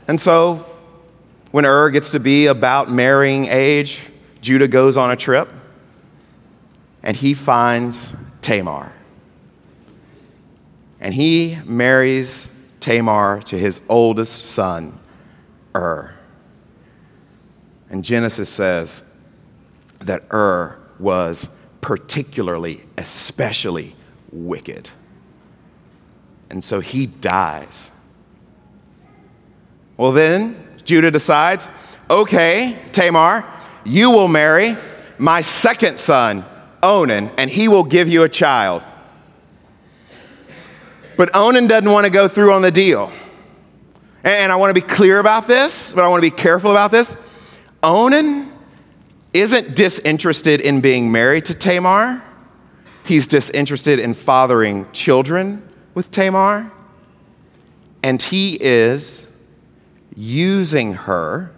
And 0.08 0.20
so, 0.20 0.66
when 1.50 1.66
Ur 1.66 1.90
gets 1.90 2.12
to 2.12 2.20
be 2.20 2.46
about 2.46 2.92
marrying 2.92 3.46
age, 3.46 4.08
Judah 4.42 4.68
goes 4.68 4.98
on 4.98 5.12
a 5.12 5.16
trip 5.16 5.50
and 7.04 7.16
he 7.16 7.34
finds 7.34 8.12
Tamar. 8.42 8.92
And 11.00 11.14
he 11.14 11.58
marries 11.66 12.48
Tamar 12.80 13.42
to 13.44 13.58
his 13.58 13.82
oldest 13.90 14.48
son, 14.48 15.00
Ur. 15.76 16.14
And 17.90 18.04
Genesis 18.04 18.50
says, 18.50 19.04
that 20.00 20.24
Ur 20.34 20.78
was 21.00 21.48
particularly, 21.82 22.82
especially 22.98 23.96
wicked. 24.32 24.90
And 26.50 26.64
so 26.64 26.80
he 26.80 27.08
dies. 27.08 27.90
Well, 29.98 30.12
then 30.12 30.56
Judah 30.84 31.12
decides 31.12 31.70
okay, 32.10 32.78
Tamar, 32.92 33.46
you 33.84 34.12
will 34.12 34.28
marry 34.28 34.76
my 35.18 35.42
second 35.42 36.00
son, 36.00 36.46
Onan, 36.82 37.32
and 37.38 37.50
he 37.50 37.68
will 37.68 37.84
give 37.84 38.08
you 38.08 38.24
a 38.24 38.30
child. 38.30 38.84
But 41.18 41.36
Onan 41.36 41.68
doesn't 41.68 41.92
want 41.92 42.06
to 42.06 42.10
go 42.10 42.28
through 42.28 42.54
on 42.54 42.62
the 42.62 42.72
deal. 42.72 43.12
And 44.24 44.52
I 44.52 44.56
want 44.56 44.76
to 44.76 44.82
be 44.82 44.88
clear 44.88 45.20
about 45.20 45.48
this, 45.48 45.94
but 45.94 46.04
I 46.04 46.08
want 46.08 46.24
to 46.24 46.30
be 46.30 46.36
careful 46.36 46.72
about 46.72 46.92
this. 46.92 47.16
Onan 47.84 48.52
isn't 49.34 49.76
disinterested 49.76 50.62
in 50.62 50.82
being 50.82 51.12
married 51.12 51.46
to 51.46 51.54
Tamar, 51.54 52.24
he's 53.06 53.28
disinterested 53.28 54.00
in 54.00 54.14
fathering 54.14 54.92
children 54.92 55.68
with 55.94 56.12
Tamar. 56.12 56.72
And 58.04 58.22
he 58.22 58.58
is 58.60 59.28
using 60.16 60.94
her, 60.94 61.52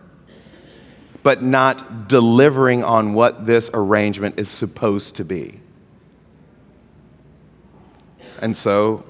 but 1.23 1.41
not 1.41 2.09
delivering 2.09 2.83
on 2.83 3.13
what 3.13 3.45
this 3.45 3.71
arrangement 3.73 4.37
is 4.37 4.49
supposed 4.49 5.15
to 5.15 5.25
be. 5.25 5.59
And 8.41 8.55
so 8.55 9.05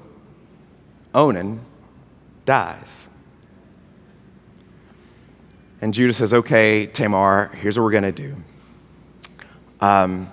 Onan 1.13 1.59
dies. 2.45 3.07
And 5.81 5.93
Judah 5.93 6.13
says, 6.13 6.33
Okay, 6.33 6.85
Tamar, 6.85 7.51
here's 7.55 7.77
what 7.77 7.83
we're 7.83 7.91
going 7.91 8.03
to 8.03 8.11
do. 8.11 8.35
Um, 9.81 10.31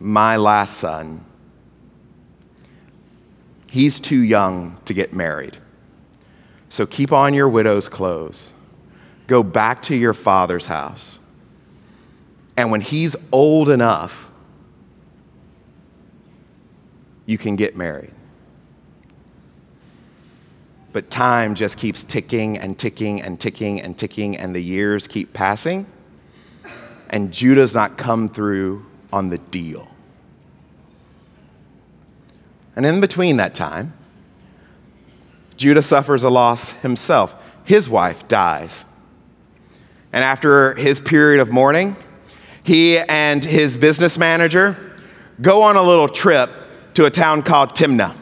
my 0.00 0.36
last 0.36 0.78
son, 0.78 1.24
he's 3.70 4.00
too 4.00 4.20
young 4.20 4.76
to 4.84 4.92
get 4.92 5.12
married. 5.12 5.56
So 6.68 6.86
keep 6.86 7.12
on 7.12 7.34
your 7.34 7.48
widow's 7.48 7.88
clothes. 7.88 8.52
Go 9.28 9.44
back 9.44 9.82
to 9.82 9.94
your 9.94 10.14
father's 10.14 10.66
house. 10.66 11.18
And 12.56 12.72
when 12.72 12.80
he's 12.80 13.14
old 13.30 13.70
enough, 13.70 14.28
you 17.24 17.38
can 17.38 17.54
get 17.54 17.76
married. 17.76 18.10
But 20.92 21.10
time 21.10 21.54
just 21.54 21.76
keeps 21.76 22.02
ticking 22.02 22.58
and 22.58 22.76
ticking 22.76 23.20
and 23.20 23.38
ticking 23.38 23.80
and 23.80 23.96
ticking, 23.96 24.36
and 24.36 24.56
the 24.56 24.60
years 24.60 25.06
keep 25.06 25.34
passing. 25.34 25.86
And 27.10 27.30
Judah's 27.30 27.74
not 27.74 27.98
come 27.98 28.30
through 28.30 28.84
on 29.12 29.28
the 29.28 29.38
deal. 29.38 29.88
And 32.74 32.86
in 32.86 33.00
between 33.00 33.36
that 33.36 33.54
time, 33.54 33.92
Judah 35.56 35.82
suffers 35.82 36.22
a 36.22 36.30
loss 36.30 36.70
himself. 36.70 37.44
His 37.64 37.88
wife 37.88 38.26
dies. 38.26 38.84
And 40.12 40.24
after 40.24 40.74
his 40.74 41.00
period 41.00 41.40
of 41.40 41.50
mourning, 41.50 41.96
he 42.62 42.98
and 42.98 43.44
his 43.44 43.76
business 43.76 44.18
manager 44.18 44.76
go 45.40 45.62
on 45.62 45.76
a 45.76 45.82
little 45.82 46.08
trip 46.08 46.50
to 46.94 47.06
a 47.06 47.10
town 47.10 47.42
called 47.42 47.70
Timnah. 47.70 48.14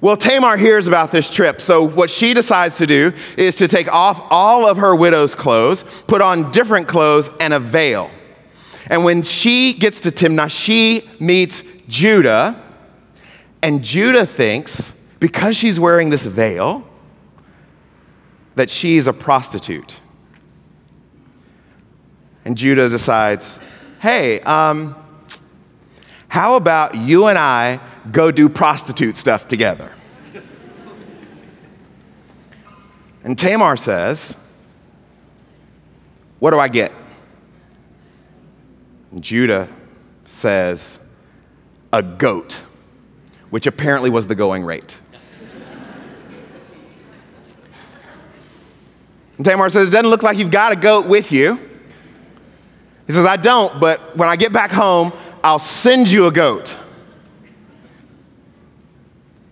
Well, 0.00 0.16
Tamar 0.16 0.56
hears 0.56 0.88
about 0.88 1.12
this 1.12 1.30
trip, 1.30 1.60
so 1.60 1.84
what 1.84 2.10
she 2.10 2.34
decides 2.34 2.76
to 2.78 2.86
do 2.86 3.12
is 3.36 3.54
to 3.56 3.68
take 3.68 3.86
off 3.92 4.26
all 4.30 4.66
of 4.66 4.78
her 4.78 4.96
widow's 4.96 5.32
clothes, 5.32 5.84
put 6.08 6.20
on 6.20 6.50
different 6.50 6.88
clothes, 6.88 7.30
and 7.38 7.54
a 7.54 7.60
veil. 7.60 8.10
And 8.88 9.04
when 9.04 9.22
she 9.22 9.72
gets 9.72 10.00
to 10.00 10.10
Timnah, 10.10 10.50
she 10.50 11.08
meets 11.20 11.62
Judah, 11.86 12.60
and 13.62 13.84
Judah 13.84 14.26
thinks, 14.26 14.92
because 15.20 15.56
she's 15.56 15.78
wearing 15.78 16.10
this 16.10 16.26
veil, 16.26 16.84
that 18.56 18.70
she's 18.70 19.06
a 19.06 19.12
prostitute. 19.12 20.00
And 22.44 22.56
Judah 22.56 22.88
decides, 22.88 23.58
hey, 24.00 24.40
um, 24.40 24.96
how 26.28 26.56
about 26.56 26.94
you 26.94 27.26
and 27.26 27.38
I 27.38 27.78
go 28.10 28.30
do 28.30 28.48
prostitute 28.48 29.16
stuff 29.16 29.46
together? 29.46 29.92
And 33.24 33.38
Tamar 33.38 33.76
says, 33.76 34.34
What 36.38 36.50
do 36.50 36.58
I 36.58 36.68
get? 36.68 36.92
And 39.12 39.22
Judah 39.22 39.68
says, 40.24 40.98
A 41.92 42.02
goat, 42.02 42.62
which 43.50 43.66
apparently 43.66 44.10
was 44.10 44.26
the 44.26 44.34
going 44.34 44.64
rate. 44.64 44.96
and 49.36 49.44
Tamar 49.44 49.68
says, 49.68 49.88
It 49.88 49.90
doesn't 49.92 50.10
look 50.10 50.22
like 50.22 50.38
you've 50.38 50.50
got 50.50 50.72
a 50.72 50.76
goat 50.76 51.06
with 51.06 51.30
you. 51.30 51.60
He 53.06 53.12
says, 53.12 53.24
I 53.24 53.36
don't, 53.36 53.80
but 53.80 54.16
when 54.16 54.28
I 54.28 54.36
get 54.36 54.52
back 54.52 54.70
home, 54.70 55.12
I'll 55.42 55.58
send 55.58 56.10
you 56.10 56.26
a 56.26 56.30
goat. 56.30 56.76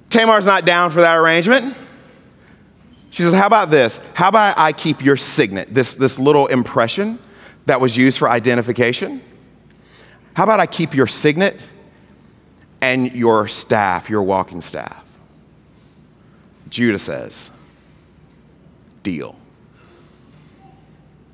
Tamar's 0.09 0.47
not 0.47 0.65
down 0.65 0.91
for 0.91 1.01
that 1.01 1.17
arrangement. 1.17 1.77
She 3.11 3.23
says, 3.23 3.33
How 3.33 3.47
about 3.47 3.71
this? 3.71 3.99
How 4.15 4.29
about 4.29 4.59
I 4.59 4.73
keep 4.73 5.05
your 5.05 5.17
signet, 5.17 5.73
this, 5.73 5.95
this 5.95 6.19
little 6.19 6.47
impression 6.47 7.19
that 7.67 7.81
was 7.81 7.97
used 7.97 8.19
for 8.19 8.29
identification? 8.29 9.21
How 10.35 10.45
about 10.45 10.61
I 10.61 10.67
keep 10.67 10.95
your 10.95 11.07
signet 11.07 11.59
and 12.81 13.13
your 13.13 13.49
staff, 13.49 14.09
your 14.09 14.23
walking 14.23 14.61
staff? 14.61 15.05
Judah 16.69 16.99
says, 16.99 17.51
Deal. 19.03 19.37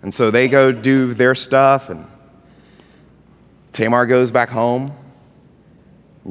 And 0.03 0.15
so 0.15 0.31
they 0.31 0.49
go 0.49 0.73
do 0.73 1.15
their 1.15 1.35
stuff, 1.35 1.91
and 1.91 2.07
Tamar 3.77 4.07
goes 4.07 4.31
back 4.31 4.49
home, 4.49 4.91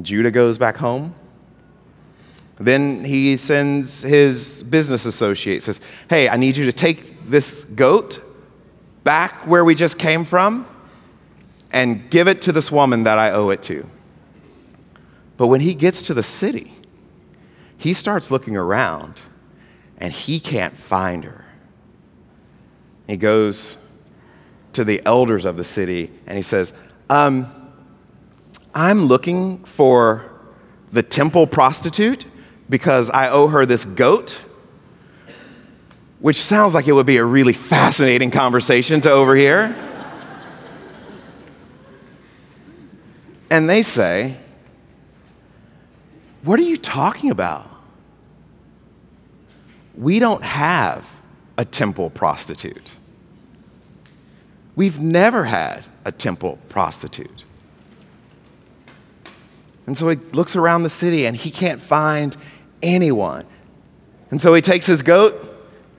Judah 0.02 0.32
goes 0.32 0.58
back 0.58 0.76
home. 0.76 1.14
Then 2.58 3.04
he 3.04 3.36
sends 3.36 4.02
his 4.02 4.64
business 4.64 5.06
associate, 5.06 5.62
says, 5.62 5.80
Hey, 6.10 6.28
I 6.28 6.38
need 6.38 6.56
you 6.56 6.64
to 6.64 6.72
take 6.72 7.24
this 7.30 7.62
goat 7.76 8.20
back 9.04 9.46
where 9.46 9.64
we 9.64 9.76
just 9.76 9.96
came 9.96 10.24
from 10.24 10.66
and 11.70 12.10
give 12.10 12.26
it 12.26 12.40
to 12.40 12.52
this 12.52 12.72
woman 12.72 13.04
that 13.04 13.16
I 13.16 13.30
owe 13.30 13.50
it 13.50 13.62
to. 13.62 13.88
But 15.36 15.46
when 15.46 15.60
he 15.60 15.76
gets 15.76 16.02
to 16.08 16.14
the 16.14 16.24
city, 16.24 16.72
he 17.78 17.94
starts 17.94 18.28
looking 18.28 18.56
around 18.56 19.20
and 19.98 20.12
he 20.12 20.40
can't 20.40 20.76
find 20.76 21.22
her. 21.22 21.44
He 23.06 23.16
goes 23.16 23.76
to 24.72 24.82
the 24.82 25.00
elders 25.06 25.44
of 25.44 25.56
the 25.56 25.62
city 25.62 26.10
and 26.26 26.36
he 26.36 26.42
says, 26.42 26.72
um, 27.08 27.46
I'm 28.74 29.06
looking 29.06 29.64
for 29.64 30.30
the 30.92 31.02
temple 31.02 31.46
prostitute 31.46 32.24
because 32.68 33.10
I 33.10 33.28
owe 33.30 33.46
her 33.48 33.64
this 33.64 33.84
goat, 33.84 34.38
which 36.18 36.42
sounds 36.42 36.74
like 36.74 36.88
it 36.88 36.92
would 36.92 37.06
be 37.06 37.18
a 37.18 37.24
really 37.24 37.52
fascinating 37.52 38.30
conversation 38.30 39.00
to 39.02 39.10
overhear. 39.10 39.74
and 43.50 43.70
they 43.70 43.82
say, 43.82 44.36
What 46.42 46.58
are 46.58 46.64
you 46.64 46.76
talking 46.76 47.30
about? 47.30 47.70
We 49.96 50.18
don't 50.18 50.42
have 50.42 51.08
a 51.56 51.64
temple 51.64 52.10
prostitute. 52.10 52.92
We've 54.76 55.00
never 55.00 55.44
had 55.44 55.84
a 56.04 56.12
temple 56.12 56.58
prostitute. 56.68 57.44
And 59.86 59.96
so 59.96 60.08
he 60.10 60.16
looks 60.16 60.54
around 60.54 60.82
the 60.82 60.90
city 60.90 61.26
and 61.26 61.34
he 61.34 61.50
can't 61.50 61.80
find 61.80 62.36
anyone. 62.82 63.46
And 64.30 64.40
so 64.40 64.52
he 64.52 64.60
takes 64.60 64.84
his 64.84 65.00
goat 65.00 65.34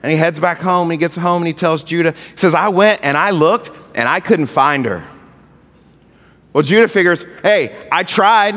and 0.02 0.12
he 0.12 0.16
heads 0.16 0.38
back 0.38 0.60
home. 0.60 0.84
And 0.84 0.92
he 0.92 0.98
gets 0.98 1.16
home 1.16 1.42
and 1.42 1.48
he 1.48 1.54
tells 1.54 1.82
Judah, 1.82 2.12
he 2.12 2.36
says, 2.36 2.54
I 2.54 2.68
went 2.68 3.00
and 3.02 3.16
I 3.16 3.30
looked 3.30 3.70
and 3.96 4.08
I 4.08 4.20
couldn't 4.20 4.46
find 4.46 4.86
her. 4.86 5.04
Well, 6.52 6.62
Judah 6.62 6.88
figures, 6.88 7.24
hey, 7.42 7.88
I 7.90 8.04
tried. 8.04 8.54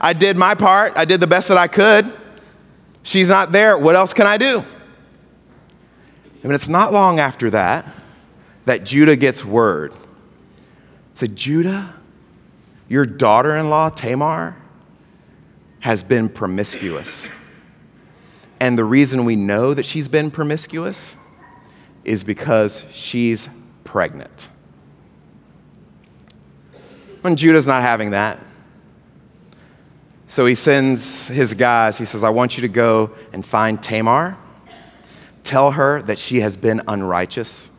I 0.00 0.12
did 0.12 0.36
my 0.36 0.54
part. 0.54 0.92
I 0.96 1.04
did 1.04 1.20
the 1.20 1.26
best 1.26 1.48
that 1.48 1.56
I 1.56 1.66
could. 1.66 2.12
She's 3.02 3.28
not 3.28 3.50
there. 3.52 3.76
What 3.76 3.96
else 3.96 4.12
can 4.12 4.26
I 4.26 4.36
do? 4.36 4.62
And 6.42 6.52
it's 6.52 6.68
not 6.68 6.92
long 6.92 7.18
after 7.18 7.50
that 7.50 7.86
that 8.64 8.84
Judah 8.84 9.16
gets 9.16 9.44
word. 9.44 9.92
Said, 11.14 11.36
Judah, 11.36 11.94
your 12.88 13.06
daughter 13.06 13.56
in 13.56 13.70
law, 13.70 13.90
Tamar, 13.90 14.56
has 15.80 16.02
been 16.02 16.28
promiscuous. 16.28 17.28
And 18.60 18.78
the 18.78 18.84
reason 18.84 19.24
we 19.24 19.36
know 19.36 19.74
that 19.74 19.84
she's 19.84 20.08
been 20.08 20.30
promiscuous 20.30 21.14
is 22.04 22.24
because 22.24 22.84
she's 22.90 23.48
pregnant. 23.84 24.48
And 27.22 27.38
Judah's 27.38 27.66
not 27.66 27.82
having 27.82 28.10
that. 28.10 28.38
So 30.28 30.46
he 30.46 30.54
sends 30.54 31.28
his 31.28 31.54
guys, 31.54 31.96
he 31.96 32.04
says, 32.04 32.24
I 32.24 32.30
want 32.30 32.56
you 32.56 32.62
to 32.62 32.68
go 32.68 33.12
and 33.32 33.44
find 33.44 33.82
Tamar. 33.82 34.36
Tell 35.42 35.70
her 35.72 36.02
that 36.02 36.18
she 36.18 36.40
has 36.40 36.56
been 36.56 36.82
unrighteous. 36.88 37.70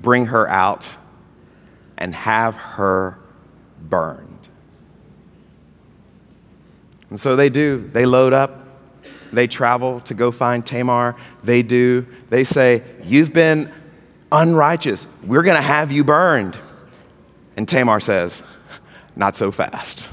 Bring 0.00 0.26
her 0.26 0.48
out 0.48 0.88
and 1.98 2.14
have 2.14 2.56
her 2.56 3.18
burned. 3.80 4.48
And 7.10 7.18
so 7.18 7.36
they 7.36 7.48
do. 7.48 7.90
They 7.92 8.06
load 8.06 8.32
up, 8.32 8.60
they 9.32 9.46
travel 9.46 10.00
to 10.00 10.14
go 10.14 10.30
find 10.30 10.64
Tamar. 10.64 11.16
They 11.44 11.62
do. 11.62 12.06
They 12.30 12.44
say, 12.44 12.82
You've 13.04 13.32
been 13.32 13.72
unrighteous. 14.32 15.06
We're 15.22 15.42
going 15.42 15.56
to 15.56 15.62
have 15.62 15.92
you 15.92 16.04
burned. 16.04 16.58
And 17.56 17.68
Tamar 17.68 18.00
says, 18.00 18.42
Not 19.16 19.36
so 19.36 19.52
fast. 19.52 20.04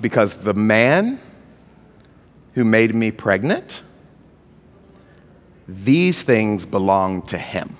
Because 0.00 0.36
the 0.36 0.54
man 0.54 1.20
who 2.54 2.64
made 2.64 2.94
me 2.94 3.10
pregnant, 3.10 3.82
these 5.68 6.22
things 6.22 6.64
belong 6.64 7.22
to 7.26 7.38
him. 7.38 7.76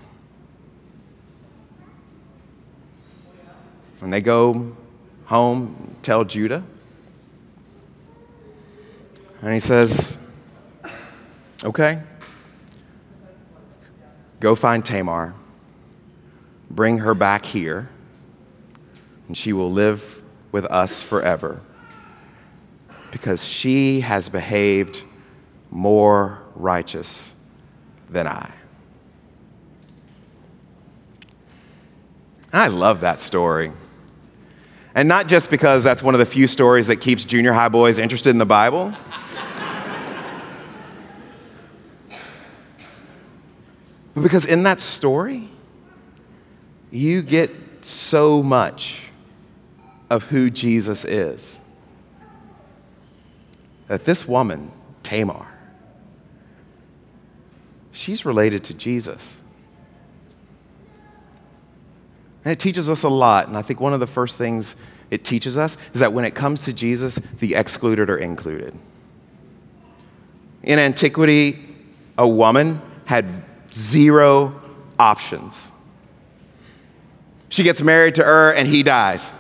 And 4.01 4.13
they 4.13 4.21
go 4.21 4.77
home, 5.25 5.97
tell 6.03 6.25
Judah. 6.25 6.63
And 9.43 9.53
he 9.55 9.61
says, 9.61 10.17
Okay, 11.65 12.01
Go 14.41 14.55
find 14.55 14.85
Tamar, 14.85 15.35
bring 16.71 16.99
her 16.99 17.15
back 17.15 17.45
here, 17.45 17.89
and 19.27 19.37
she 19.37 19.53
will 19.53 19.71
live 19.71 20.23
with 20.53 20.65
us 20.67 21.03
forever 21.03 21.61
because 23.11 23.45
she 23.45 24.01
has 24.01 24.29
behaved 24.29 25.03
more 25.71 26.41
righteous 26.55 27.31
than 28.11 28.27
I. 28.27 28.51
I 32.53 32.69
love 32.69 33.01
that 33.03 33.21
story. 33.21 33.73
And 34.95 35.09
not 35.09 35.29
just 35.29 35.51
because 35.51 35.85
that's 35.85 36.03
one 36.03 36.15
of 36.15 36.19
the 36.19 36.27
few 36.27 36.47
stories 36.47 36.87
that 36.87 36.97
keeps 36.97 37.25
junior 37.25 37.53
high 37.53 37.69
boys 37.69 37.99
interested 37.99 38.31
in 38.31 38.39
the 38.39 38.47
Bible. 38.47 38.95
but 44.15 44.23
because 44.23 44.47
in 44.47 44.63
that 44.65 44.81
story, 44.81 45.49
you 46.91 47.23
get 47.23 47.51
so 47.85 48.43
much 48.43 49.05
of 50.11 50.25
who 50.25 50.51
Jesus 50.51 51.05
is. 51.05 51.57
That 53.87 54.05
this 54.05 54.27
woman, 54.27 54.73
Tamar, 55.03 55.47
she's 57.99 58.25
related 58.25 58.63
to 58.63 58.75
Jesus. 58.75 59.35
And 62.45 62.53
it 62.53 62.61
teaches 62.61 62.89
us 62.89 63.03
a 63.03 63.09
lot. 63.09 63.49
And 63.49 63.57
I 63.57 63.63
think 63.63 63.81
one 63.81 63.93
of 63.93 63.99
the 63.99 64.07
first 64.07 64.39
things 64.39 64.77
it 65.11 65.25
teaches 65.25 65.59
us 65.59 65.77
is 65.95 66.01
that 66.01 66.13
when 66.13 66.25
it 66.25 66.35
comes 66.35 66.65
to 66.67 66.73
Jesus, 66.73 67.19
the 67.41 67.57
excluded 67.57 68.09
are 68.09 68.17
included. 68.17 68.73
In 70.63 70.79
antiquity, 70.79 71.59
a 72.17 72.27
woman 72.27 72.81
had 73.05 73.27
zero 73.75 74.61
options. 74.99 75.71
She 77.49 77.65
gets 77.65 77.83
married 77.83 78.15
to 78.17 78.25
Ur 78.25 78.53
and 78.53 78.69
he 78.69 78.83
dies. 78.85 79.33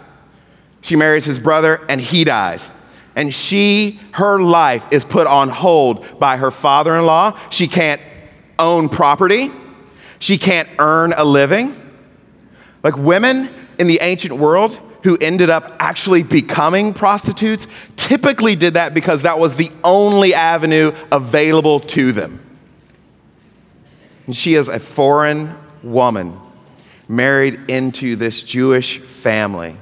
She 0.81 0.97
marries 0.97 1.25
his 1.25 1.39
brother 1.39 1.81
and 1.89 2.01
he 2.01 2.25
dies. 2.25 2.71
And 3.15 3.33
she, 3.33 4.01
her 4.13 4.41
life 4.41 4.87
is 4.91 5.05
put 5.05 5.27
on 5.27 5.49
hold 5.49 6.19
by 6.19 6.39
her 6.39 6.51
father 6.51 6.97
in 6.97 7.05
law. 7.05 7.39
She 7.51 7.69
can't 7.69 8.01
own 8.59 8.89
property, 8.89 9.51
she 10.19 10.39
can't 10.39 10.69
earn 10.79 11.13
a 11.17 11.25
living. 11.25 11.75
Like 12.83 12.97
women 12.97 13.51
in 13.79 13.87
the 13.87 13.99
ancient 14.03 14.35
world 14.35 14.79
who 15.05 15.17
ended 15.21 15.51
up 15.51 15.77
actually 15.79 16.23
becoming 16.23 16.93
prostitutes 16.93 17.67
typically 17.97 18.57
did 18.57 18.75
that 18.75 18.95
because 18.95 19.23
that 19.23 19.39
was 19.39 19.57
the 19.57 19.71
only 19.85 20.35
avenue 20.35 20.93
available 21.13 21.81
to 21.81 22.13
them. 22.13 22.45
And 24.27 24.37
she 24.37 24.55
is 24.55 24.69
a 24.69 24.81
foreign 24.81 25.57
woman 25.83 26.39
married 27.09 27.71
into 27.71 28.17
this 28.17 28.43
Jewish 28.43 28.99
family 28.99 29.77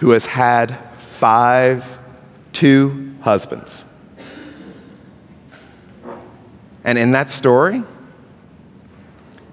who 0.00 0.10
has 0.10 0.26
had 0.26 0.76
five, 0.98 1.98
two 2.52 3.14
husbands. 3.20 3.84
And 6.90 6.98
in 6.98 7.12
that 7.12 7.30
story, 7.30 7.84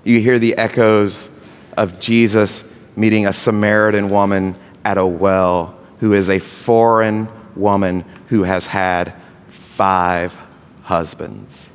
you 0.04 0.19
hear 0.19 0.39
the 0.39 0.58
echoes 0.58 1.30
of 1.78 2.00
Jesus 2.00 2.67
meeting 2.95 3.28
a 3.28 3.32
Samaritan 3.32 4.10
woman 4.10 4.56
at 4.84 4.97
a 4.97 5.06
well 5.06 5.78
who 6.00 6.13
is 6.13 6.30
a 6.30 6.39
foreign 6.39 7.30
woman 7.56 8.06
who 8.30 8.41
has 8.41 8.65
had 8.65 9.13
five 9.50 10.36
husbands. 10.82 11.67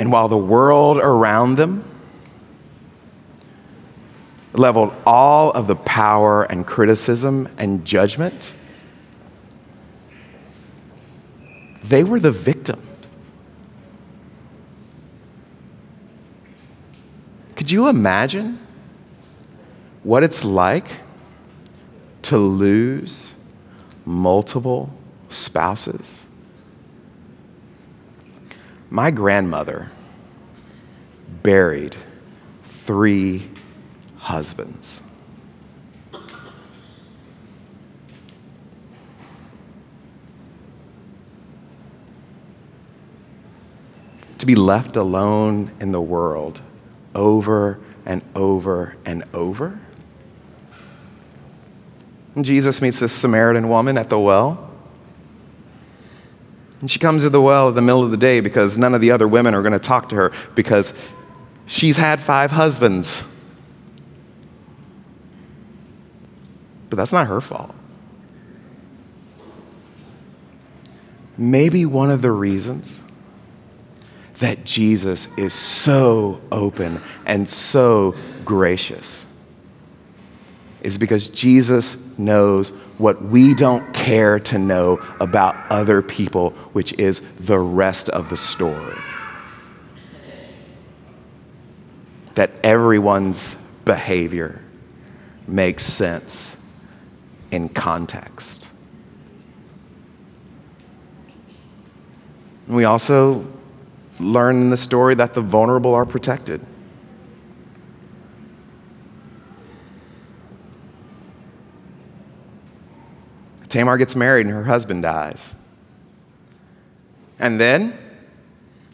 And 0.00 0.10
while 0.10 0.26
the 0.26 0.36
world 0.36 0.96
around 0.96 1.58
them 1.58 1.84
leveled 4.52 4.96
all 5.06 5.52
of 5.52 5.68
the 5.68 5.76
power 5.76 6.42
and 6.42 6.66
criticism 6.66 7.48
and 7.56 7.84
judgment, 7.84 8.52
they 11.84 12.02
were 12.02 12.18
the 12.18 12.32
victims. 12.32 12.82
Could 17.66 17.72
you 17.72 17.88
imagine 17.88 18.60
what 20.04 20.22
it's 20.22 20.44
like 20.44 20.86
to 22.22 22.38
lose 22.38 23.32
multiple 24.04 24.96
spouses? 25.30 26.22
My 28.88 29.10
grandmother 29.10 29.90
buried 31.42 31.96
three 32.62 33.50
husbands. 34.18 35.00
To 44.38 44.46
be 44.46 44.54
left 44.54 44.94
alone 44.94 45.74
in 45.80 45.90
the 45.90 46.00
world 46.00 46.60
over 47.16 47.80
and 48.04 48.22
over 48.36 48.94
and 49.04 49.24
over. 49.34 49.80
And 52.36 52.44
Jesus 52.44 52.80
meets 52.82 53.00
this 53.00 53.12
Samaritan 53.12 53.68
woman 53.68 53.98
at 53.98 54.10
the 54.10 54.20
well. 54.20 54.70
And 56.80 56.90
she 56.90 56.98
comes 56.98 57.22
to 57.22 57.30
the 57.30 57.40
well 57.40 57.70
in 57.70 57.74
the 57.74 57.82
middle 57.82 58.04
of 58.04 58.10
the 58.10 58.18
day 58.18 58.40
because 58.40 58.76
none 58.76 58.94
of 58.94 59.00
the 59.00 59.10
other 59.10 59.26
women 59.26 59.54
are 59.54 59.62
going 59.62 59.72
to 59.72 59.78
talk 59.78 60.10
to 60.10 60.14
her 60.14 60.32
because 60.54 60.92
she's 61.64 61.96
had 61.96 62.20
five 62.20 62.50
husbands. 62.50 63.24
But 66.90 66.96
that's 66.96 67.12
not 67.12 67.26
her 67.26 67.40
fault. 67.40 67.74
Maybe 71.38 71.86
one 71.86 72.10
of 72.10 72.22
the 72.22 72.30
reasons 72.30 73.00
that 74.38 74.64
Jesus 74.64 75.28
is 75.36 75.54
so 75.54 76.40
open 76.52 77.00
and 77.24 77.48
so 77.48 78.14
gracious 78.44 79.24
is 80.82 80.98
because 80.98 81.28
Jesus 81.28 82.16
knows 82.18 82.70
what 82.98 83.20
we 83.20 83.54
don't 83.54 83.92
care 83.92 84.38
to 84.38 84.58
know 84.58 85.02
about 85.20 85.56
other 85.70 86.00
people, 86.00 86.50
which 86.72 86.92
is 86.94 87.20
the 87.38 87.58
rest 87.58 88.08
of 88.10 88.30
the 88.30 88.36
story. 88.36 88.94
That 92.34 92.52
everyone's 92.62 93.56
behavior 93.84 94.62
makes 95.48 95.82
sense 95.82 96.56
in 97.50 97.68
context. 97.68 98.66
We 102.68 102.84
also 102.84 103.46
learn 104.18 104.62
in 104.62 104.70
the 104.70 104.76
story 104.76 105.14
that 105.14 105.34
the 105.34 105.40
vulnerable 105.40 105.94
are 105.94 106.06
protected. 106.06 106.60
Tamar 113.68 113.98
gets 113.98 114.16
married 114.16 114.46
and 114.46 114.54
her 114.54 114.64
husband 114.64 115.02
dies. 115.02 115.54
And 117.38 117.60
then 117.60 117.96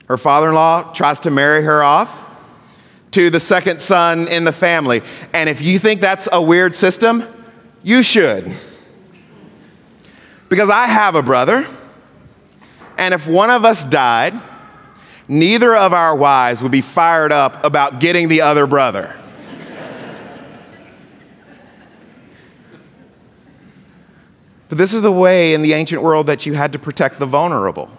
her 0.09 0.17
father 0.17 0.49
in 0.49 0.55
law 0.55 0.93
tries 0.93 1.21
to 1.21 1.31
marry 1.31 1.63
her 1.63 1.83
off 1.83 2.31
to 3.13 3.31
the 3.31 3.39
second 3.39 3.81
son 3.81 4.27
in 4.27 4.45
the 4.45 4.53
family. 4.53 5.03
And 5.33 5.49
if 5.49 5.61
you 5.61 5.79
think 5.79 6.01
that's 6.01 6.29
a 6.33 6.43
weird 6.43 6.75
system, 6.75 7.27
you 7.83 8.03
should. 8.03 8.53
Because 10.49 10.71
I 10.71 10.87
have 10.87 11.15
a 11.15 11.23
brother, 11.23 11.67
and 12.99 13.15
if 13.15 13.27
one 13.27 13.51
of 13.51 13.65
us 13.65 13.85
died, 13.85 14.35
neither 15.33 15.75
of 15.75 15.95
our 15.95 16.15
wives 16.15 16.63
would 16.63 16.71
be 16.71 16.83
fired 16.83 17.33
up 17.33 17.65
about 17.65 18.01
getting 18.01 18.29
the 18.29 18.43
other 18.43 18.67
brother. 18.67 19.17
but 24.69 24.79
this 24.79 24.93
is 24.93 25.01
the 25.03 25.13
way 25.13 25.55
in 25.55 25.63
the 25.63 25.73
ancient 25.73 26.03
world 26.03 26.27
that 26.27 26.47
you 26.47 26.55
had 26.55 26.73
to 26.73 26.79
protect 26.79 27.19
the 27.19 27.27
vulnerable. 27.27 27.91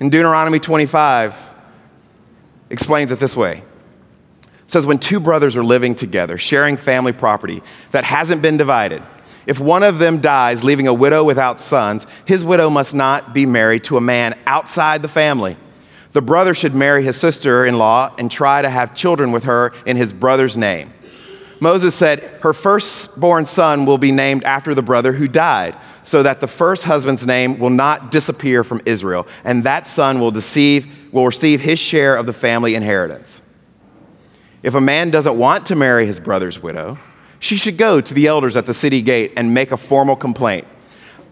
In 0.00 0.10
Deuteronomy 0.10 0.60
25, 0.60 1.50
explains 2.68 3.10
it 3.10 3.18
this 3.18 3.36
way. 3.36 3.62
It 4.42 4.70
says, 4.70 4.86
when 4.86 4.98
two 4.98 5.20
brothers 5.20 5.56
are 5.56 5.64
living 5.64 5.94
together, 5.94 6.36
sharing 6.36 6.76
family 6.76 7.12
property 7.12 7.62
that 7.90 8.04
hasn't 8.04 8.42
been 8.42 8.56
divided, 8.56 9.02
if 9.46 9.60
one 9.60 9.82
of 9.82 9.98
them 9.98 10.20
dies, 10.20 10.64
leaving 10.64 10.86
a 10.86 10.94
widow 10.94 11.24
without 11.24 11.60
sons, 11.60 12.06
his 12.24 12.44
widow 12.44 12.70
must 12.70 12.94
not 12.94 13.34
be 13.34 13.46
married 13.46 13.84
to 13.84 13.96
a 13.96 14.00
man 14.00 14.38
outside 14.46 15.02
the 15.02 15.08
family. 15.08 15.56
The 16.12 16.22
brother 16.22 16.54
should 16.54 16.74
marry 16.74 17.02
his 17.02 17.16
sister 17.16 17.66
in 17.66 17.76
law 17.76 18.14
and 18.18 18.30
try 18.30 18.62
to 18.62 18.70
have 18.70 18.94
children 18.94 19.32
with 19.32 19.44
her 19.44 19.72
in 19.84 19.96
his 19.96 20.12
brother's 20.12 20.56
name. 20.56 20.92
Moses 21.60 21.94
said, 21.94 22.20
Her 22.40 22.52
firstborn 22.52 23.46
son 23.46 23.84
will 23.84 23.98
be 23.98 24.12
named 24.12 24.44
after 24.44 24.74
the 24.74 24.82
brother 24.82 25.12
who 25.12 25.26
died, 25.26 25.76
so 26.04 26.22
that 26.22 26.40
the 26.40 26.46
first 26.46 26.84
husband's 26.84 27.26
name 27.26 27.58
will 27.58 27.70
not 27.70 28.10
disappear 28.10 28.62
from 28.62 28.80
Israel, 28.86 29.26
and 29.44 29.64
that 29.64 29.86
son 29.86 30.20
will, 30.20 30.30
deceive, 30.30 30.86
will 31.12 31.26
receive 31.26 31.60
his 31.60 31.78
share 31.78 32.16
of 32.16 32.26
the 32.26 32.32
family 32.32 32.74
inheritance. 32.74 33.40
If 34.62 34.74
a 34.74 34.80
man 34.80 35.10
doesn't 35.10 35.36
want 35.36 35.66
to 35.66 35.76
marry 35.76 36.06
his 36.06 36.20
brother's 36.20 36.62
widow, 36.62 36.98
she 37.44 37.58
should 37.58 37.76
go 37.76 38.00
to 38.00 38.14
the 38.14 38.26
elders 38.26 38.56
at 38.56 38.64
the 38.64 38.72
city 38.72 39.02
gate 39.02 39.30
and 39.36 39.52
make 39.52 39.70
a 39.70 39.76
formal 39.76 40.16
complaint. 40.16 40.66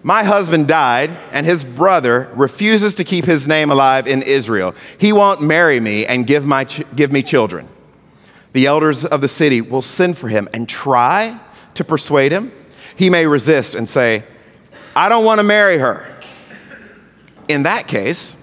My 0.03 0.25
husband 0.25 0.69
died, 0.69 1.09
and 1.33 1.47
his 1.47 1.65
brother 1.65 2.31
refuses 2.35 2.95
to 2.97 3.05
keep 3.05 3.25
his 3.25 3.49
name 3.49 3.71
alive 3.71 4.07
in 4.07 4.21
Israel. 4.21 4.75
He 4.99 5.11
won't 5.11 5.41
marry 5.41 5.81
me 5.81 6.05
and 6.05 6.27
give, 6.27 6.45
my 6.45 6.65
ch- 6.65 6.83
give 6.95 7.13
me 7.13 7.23
children. 7.23 7.67
The 8.53 8.67
elders 8.67 9.07
of 9.07 9.23
the 9.23 9.29
city 9.29 9.63
will 9.63 9.81
send 9.81 10.19
for 10.19 10.29
him 10.29 10.51
and 10.53 10.69
try 10.69 11.41
to 11.77 11.83
persuade 11.83 12.31
him. 12.31 12.53
He 12.95 13.09
may 13.09 13.27
resist 13.27 13.75
and 13.75 13.89
say, 13.89 14.25
I 14.95 15.09
don't 15.09 15.25
want 15.25 15.39
to 15.39 15.45
marry 15.45 15.79
her. 15.79 16.07
In 17.49 17.63
that 17.63 17.89
case, 17.89 18.37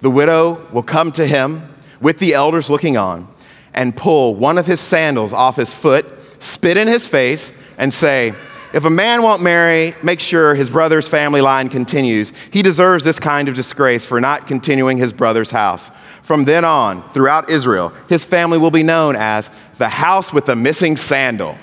the 0.00 0.10
widow 0.10 0.64
will 0.70 0.84
come 0.84 1.10
to 1.12 1.26
him 1.26 1.74
with 2.00 2.18
the 2.20 2.34
elders 2.34 2.70
looking 2.70 2.96
on 2.96 3.26
and 3.74 3.96
pull 3.96 4.36
one 4.36 4.58
of 4.58 4.66
his 4.66 4.78
sandals 4.78 5.32
off 5.32 5.56
his 5.56 5.74
foot, 5.74 6.06
spit 6.40 6.76
in 6.76 6.88
his 6.88 7.06
face, 7.06 7.52
and 7.78 7.92
say, 7.92 8.34
if 8.72 8.84
a 8.84 8.90
man 8.90 9.22
won't 9.22 9.42
marry, 9.42 9.94
make 10.02 10.20
sure 10.20 10.54
his 10.54 10.70
brother's 10.70 11.08
family 11.08 11.40
line 11.40 11.68
continues. 11.68 12.32
He 12.52 12.62
deserves 12.62 13.02
this 13.02 13.18
kind 13.18 13.48
of 13.48 13.54
disgrace 13.54 14.04
for 14.04 14.20
not 14.20 14.46
continuing 14.46 14.96
his 14.98 15.12
brother's 15.12 15.50
house. 15.50 15.90
From 16.22 16.44
then 16.44 16.64
on, 16.64 17.08
throughout 17.10 17.50
Israel, 17.50 17.92
his 18.08 18.24
family 18.24 18.58
will 18.58 18.70
be 18.70 18.84
known 18.84 19.16
as 19.16 19.50
the 19.78 19.88
house 19.88 20.32
with 20.32 20.46
the 20.46 20.54
missing 20.54 20.96
sandal. 20.96 21.56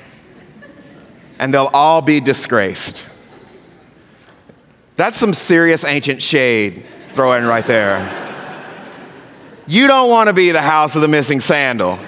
And 1.40 1.54
they'll 1.54 1.70
all 1.74 2.02
be 2.02 2.20
disgraced. 2.20 3.06
That's 4.98 5.18
some 5.18 5.34
serious 5.34 5.86
ancient 5.86 6.22
shade 6.22 6.86
throwing 7.14 7.46
right 7.46 7.66
there. 7.66 8.26
You 9.66 9.88
don't 9.88 10.10
want 10.10 10.28
to 10.28 10.34
be 10.34 10.52
the 10.52 10.62
house 10.62 10.96
of 10.96 11.02
the 11.02 11.08
missing 11.08 11.40
sandal. 11.40 12.00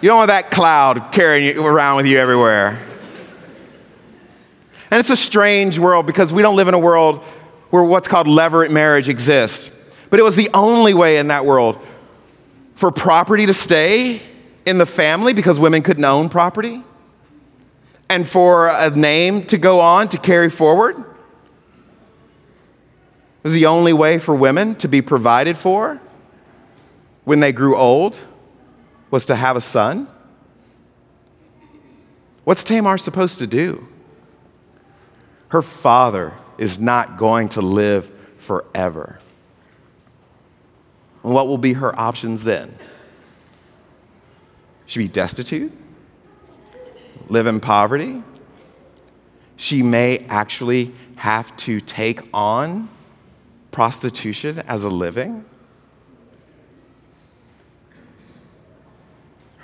You 0.00 0.08
don't 0.08 0.18
want 0.18 0.28
that 0.28 0.52
cloud 0.52 1.10
carrying 1.10 1.56
you 1.56 1.66
around 1.66 1.96
with 1.96 2.06
you 2.06 2.18
everywhere. 2.18 2.80
And 4.90 5.00
it's 5.00 5.10
a 5.10 5.16
strange 5.16 5.78
world 5.78 6.06
because 6.06 6.32
we 6.32 6.40
don't 6.40 6.56
live 6.56 6.68
in 6.68 6.74
a 6.74 6.78
world 6.78 7.18
where 7.70 7.82
what's 7.82 8.06
called 8.06 8.26
levirate 8.28 8.70
marriage 8.70 9.08
exists. 9.08 9.70
But 10.08 10.20
it 10.20 10.22
was 10.22 10.36
the 10.36 10.48
only 10.54 10.94
way 10.94 11.18
in 11.18 11.28
that 11.28 11.44
world 11.44 11.84
for 12.76 12.92
property 12.92 13.44
to 13.46 13.54
stay 13.54 14.22
in 14.64 14.78
the 14.78 14.86
family 14.86 15.34
because 15.34 15.58
women 15.58 15.82
couldn't 15.82 16.04
own 16.04 16.28
property, 16.28 16.82
and 18.08 18.26
for 18.26 18.68
a 18.68 18.90
name 18.90 19.44
to 19.46 19.58
go 19.58 19.80
on 19.80 20.08
to 20.10 20.18
carry 20.18 20.48
forward. 20.48 20.96
It 20.98 21.04
was 23.42 23.52
the 23.52 23.66
only 23.66 23.92
way 23.92 24.18
for 24.18 24.34
women 24.34 24.76
to 24.76 24.88
be 24.88 25.02
provided 25.02 25.56
for 25.56 26.00
when 27.24 27.40
they 27.40 27.52
grew 27.52 27.76
old 27.76 28.16
was 29.10 29.24
to 29.26 29.36
have 29.36 29.56
a 29.56 29.60
son. 29.60 30.08
What's 32.44 32.64
Tamar 32.64 32.98
supposed 32.98 33.38
to 33.38 33.46
do? 33.46 33.86
Her 35.48 35.62
father 35.62 36.34
is 36.58 36.78
not 36.78 37.18
going 37.18 37.48
to 37.50 37.60
live 37.60 38.10
forever. 38.38 39.20
And 41.22 41.32
what 41.32 41.46
will 41.46 41.58
be 41.58 41.74
her 41.74 41.98
options 41.98 42.44
then? 42.44 42.74
She 44.86 45.00
be 45.00 45.08
destitute, 45.08 45.72
live 47.28 47.46
in 47.46 47.60
poverty. 47.60 48.22
She 49.56 49.82
may 49.82 50.18
actually 50.28 50.94
have 51.16 51.54
to 51.58 51.80
take 51.80 52.22
on 52.32 52.88
prostitution 53.70 54.60
as 54.60 54.84
a 54.84 54.88
living. 54.88 55.44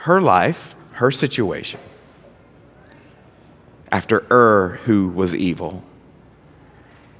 Her 0.05 0.21
life, 0.21 0.77
her 0.93 1.11
situation, 1.11 1.81
after 3.91 4.27
Ur, 4.31 4.79
who 4.85 5.09
was 5.09 5.35
evil, 5.35 5.83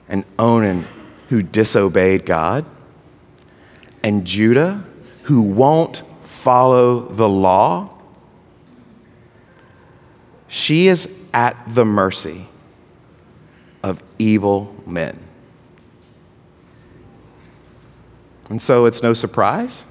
and 0.07 0.23
Onan, 0.39 0.87
who 1.31 1.43
disobeyed 1.43 2.27
God, 2.27 2.67
and 4.03 4.27
Judah, 4.27 4.85
who 5.23 5.41
won't 5.41 6.03
follow 6.25 7.09
the 7.09 7.27
law, 7.27 7.89
she 10.47 10.89
is 10.89 11.09
at 11.33 11.57
the 11.67 11.87
mercy 11.87 12.47
of 13.83 14.03
evil 14.19 14.77
men. 14.87 15.19
And 18.51 18.61
so 18.61 18.85
it's 18.85 19.03
no 19.03 19.15
surprise 19.15 19.85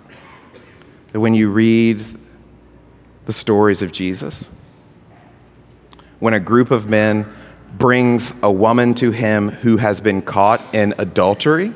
that 1.11 1.19
when 1.19 1.33
you 1.33 1.49
read 1.49 2.05
the 3.25 3.33
stories 3.33 3.81
of 3.81 3.91
Jesus, 3.91 4.45
when 6.19 6.33
a 6.33 6.39
group 6.39 6.71
of 6.71 6.89
men 6.89 7.31
brings 7.77 8.33
a 8.43 8.51
woman 8.51 8.93
to 8.95 9.11
him 9.11 9.49
who 9.49 9.77
has 9.77 10.01
been 10.01 10.21
caught 10.21 10.75
in 10.75 10.93
adultery, 10.97 11.73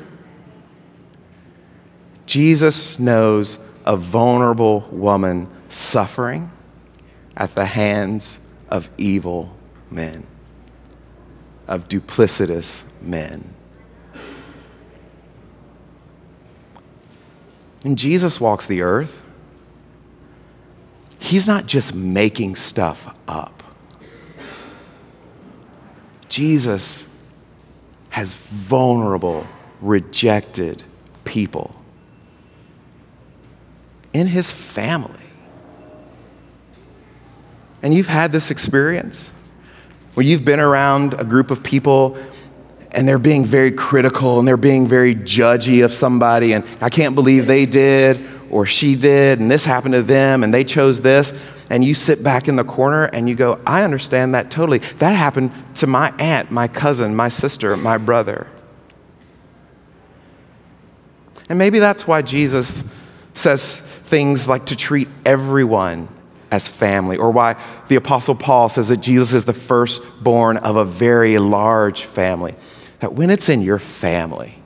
Jesus 2.26 2.98
knows 2.98 3.58
a 3.84 3.96
vulnerable 3.96 4.86
woman 4.90 5.48
suffering 5.68 6.50
at 7.36 7.54
the 7.54 7.64
hands 7.64 8.38
of 8.68 8.90
evil 8.98 9.54
men, 9.90 10.26
of 11.66 11.88
duplicitous 11.88 12.82
men. 13.00 13.54
And 17.84 17.96
Jesus 17.96 18.40
walks 18.40 18.66
the 18.66 18.82
earth. 18.82 19.22
He's 21.18 21.46
not 21.46 21.66
just 21.66 21.94
making 21.94 22.56
stuff 22.56 23.14
up. 23.26 23.62
Jesus 26.28 27.04
has 28.10 28.34
vulnerable, 28.34 29.46
rejected 29.80 30.82
people 31.24 31.74
in 34.12 34.26
his 34.26 34.50
family. 34.50 35.14
And 37.82 37.94
you've 37.94 38.08
had 38.08 38.32
this 38.32 38.50
experience 38.50 39.30
where 40.14 40.26
you've 40.26 40.44
been 40.44 40.60
around 40.60 41.14
a 41.14 41.24
group 41.24 41.50
of 41.50 41.62
people 41.62 42.16
and 42.90 43.06
they're 43.06 43.18
being 43.18 43.44
very 43.44 43.70
critical 43.70 44.38
and 44.38 44.48
they're 44.48 44.56
being 44.56 44.86
very 44.86 45.14
judgy 45.14 45.84
of 45.84 45.92
somebody, 45.92 46.54
and 46.54 46.64
I 46.80 46.88
can't 46.88 47.14
believe 47.14 47.46
they 47.46 47.66
did 47.66 48.18
or 48.50 48.66
she 48.66 48.94
did, 48.94 49.40
and 49.40 49.50
this 49.50 49.64
happened 49.64 49.94
to 49.94 50.02
them, 50.02 50.42
and 50.42 50.52
they 50.52 50.64
chose 50.64 51.00
this. 51.00 51.32
And 51.70 51.84
you 51.84 51.94
sit 51.94 52.22
back 52.22 52.48
in 52.48 52.56
the 52.56 52.64
corner 52.64 53.04
and 53.04 53.28
you 53.28 53.34
go, 53.34 53.60
I 53.66 53.82
understand 53.82 54.34
that 54.34 54.50
totally. 54.50 54.78
That 54.78 55.10
happened 55.10 55.52
to 55.76 55.86
my 55.86 56.14
aunt, 56.18 56.50
my 56.50 56.66
cousin, 56.66 57.14
my 57.14 57.28
sister, 57.28 57.76
my 57.76 57.98
brother. 57.98 58.46
And 61.50 61.58
maybe 61.58 61.78
that's 61.78 62.06
why 62.06 62.22
Jesus 62.22 62.84
says 63.34 63.76
things 63.76 64.48
like 64.48 64.66
to 64.66 64.76
treat 64.76 65.08
everyone 65.26 66.08
as 66.50 66.66
family, 66.66 67.18
or 67.18 67.30
why 67.30 67.62
the 67.88 67.96
Apostle 67.96 68.34
Paul 68.34 68.70
says 68.70 68.88
that 68.88 69.02
Jesus 69.02 69.34
is 69.34 69.44
the 69.44 69.52
firstborn 69.52 70.56
of 70.56 70.76
a 70.76 70.84
very 70.86 71.36
large 71.38 72.04
family. 72.04 72.54
That 73.00 73.12
when 73.12 73.28
it's 73.28 73.50
in 73.50 73.60
your 73.60 73.78
family, 73.78 74.58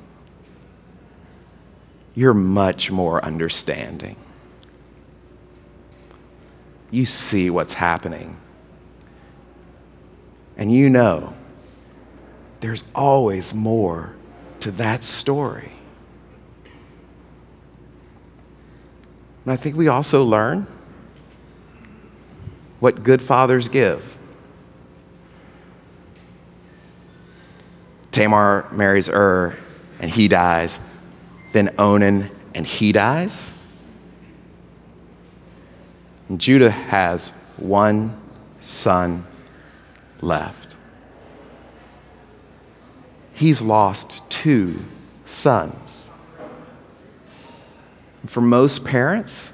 you're 2.14 2.35
much 2.35 2.90
more 2.90 3.25
understanding. 3.25 4.16
You 6.90 7.07
see 7.07 7.48
what's 7.48 7.75
happening. 7.75 8.37
And 10.57 10.72
you 10.72 10.90
know 10.90 11.35
there's 12.61 12.85
always 12.94 13.53
more 13.53 14.14
to 14.61 14.70
that 14.72 15.03
story. 15.03 15.72
And 19.44 19.53
I 19.53 19.57
think 19.57 19.75
we 19.75 19.88
also 19.88 20.22
learn 20.22 20.66
what 22.79 23.03
good 23.03 23.20
fathers 23.20 23.68
give. 23.68 24.18
Tamar 28.12 28.68
marries 28.70 29.09
Ur, 29.09 29.57
and 29.98 30.11
he 30.11 30.29
dies. 30.29 30.79
Then 31.52 31.74
Onan, 31.78 32.30
and 32.54 32.66
he 32.66 32.92
dies. 32.92 33.50
And 36.28 36.40
Judah 36.40 36.70
has 36.70 37.30
one 37.56 38.18
son 38.60 39.26
left. 40.20 40.76
He's 43.34 43.60
lost 43.62 44.30
two 44.30 44.84
sons. 45.26 46.08
For 48.26 48.40
most 48.40 48.84
parents, 48.84 49.50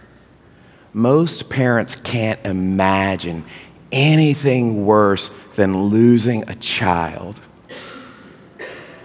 Most 0.92 1.50
parents 1.50 1.94
can't 1.94 2.44
imagine 2.44 3.44
anything 3.92 4.84
worse 4.86 5.30
than 5.54 5.84
losing 5.84 6.48
a 6.48 6.54
child. 6.54 7.40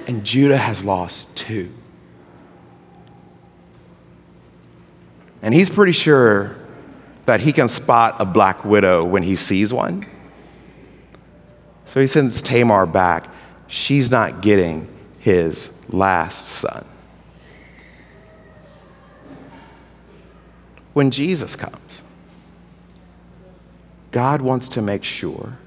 And 0.08 0.24
Judah 0.24 0.58
has 0.58 0.84
lost 0.84 1.36
two. 1.36 1.72
And 5.44 5.54
he's 5.54 5.70
pretty 5.70 5.92
sure 5.92 6.56
that 7.26 7.42
he 7.42 7.52
can 7.52 7.68
spot 7.68 8.16
a 8.20 8.26
black 8.26 8.64
widow 8.64 9.04
when 9.04 9.24
he 9.24 9.36
sees 9.36 9.74
one. 9.74 10.06
So 11.86 12.00
he 12.00 12.08
sends 12.08 12.42
Tamar 12.42 12.86
back. 12.86 13.28
She's 13.68 14.10
not 14.10 14.42
getting 14.42 14.88
his 15.20 15.70
last 15.90 16.48
son. 16.48 16.86
When 20.94 21.12
Jesus 21.12 21.56
comes, 21.56 22.02
God 24.12 24.42
wants 24.42 24.70
to 24.70 24.82
make 24.82 25.04
sure 25.04 25.58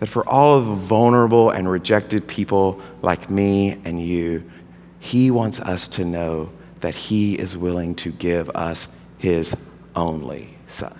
that 0.00 0.08
for 0.08 0.26
all 0.28 0.58
of 0.58 0.66
the 0.66 0.74
vulnerable 0.74 1.50
and 1.50 1.70
rejected 1.70 2.26
people 2.26 2.80
like 3.02 3.30
me 3.30 3.80
and 3.84 4.02
you, 4.02 4.50
He 4.98 5.30
wants 5.30 5.60
us 5.60 5.86
to 5.88 6.04
know 6.04 6.50
that 6.80 6.94
He 6.94 7.34
is 7.34 7.56
willing 7.56 7.94
to 7.96 8.10
give 8.10 8.50
us 8.50 8.88
His 9.18 9.56
only 9.94 10.56
Son. 10.68 10.96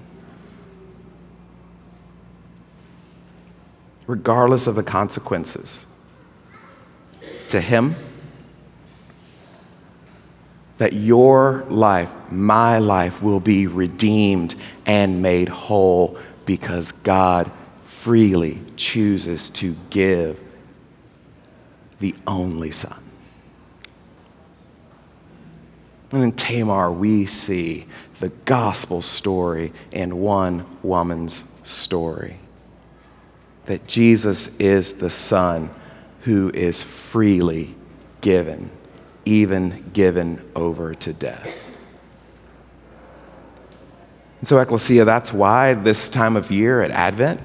Regardless 4.07 4.67
of 4.67 4.75
the 4.75 4.83
consequences, 4.83 5.87
to 7.49 7.61
Him, 7.61 7.95
that 10.79 10.95
your 10.95 11.65
life, 11.69 12.11
my 12.31 12.79
life, 12.79 13.23
will 13.23 13.41
be 13.41 13.67
redeemed 13.67 14.55
and 14.87 15.21
made 15.21 15.49
whole 15.49 16.19
because 16.47 16.93
God 16.93 17.53
freely 17.85 18.63
chooses 18.77 19.51
to 19.51 19.77
give 19.91 20.43
the 21.99 22.15
only 22.27 22.71
Son. 22.71 23.10
And 26.13 26.23
in 26.23 26.33
Tamar, 26.33 26.91
we 26.91 27.27
see 27.27 27.87
the 28.19 28.31
gospel 28.45 29.03
story 29.03 29.73
in 29.93 30.19
one 30.19 30.67
woman's 30.83 31.43
story 31.63 32.39
that 33.67 33.87
Jesus 33.87 34.57
is 34.59 34.95
the 34.95 35.11
Son 35.11 35.71
who 36.23 36.51
is 36.53 36.83
freely 36.83 37.75
given 38.21 38.71
even 39.25 39.91
given 39.93 40.45
over 40.57 40.95
to 40.95 41.13
death. 41.13 41.57
And 44.41 44.49
so, 44.49 44.59
Ecclesia, 44.59 45.05
that's 45.05 45.33
why 45.33 45.75
this 45.75 46.09
time 46.09 46.37
of 46.37 46.51
year 46.51 46.81
at 46.81 46.91
Advent, 46.91 47.41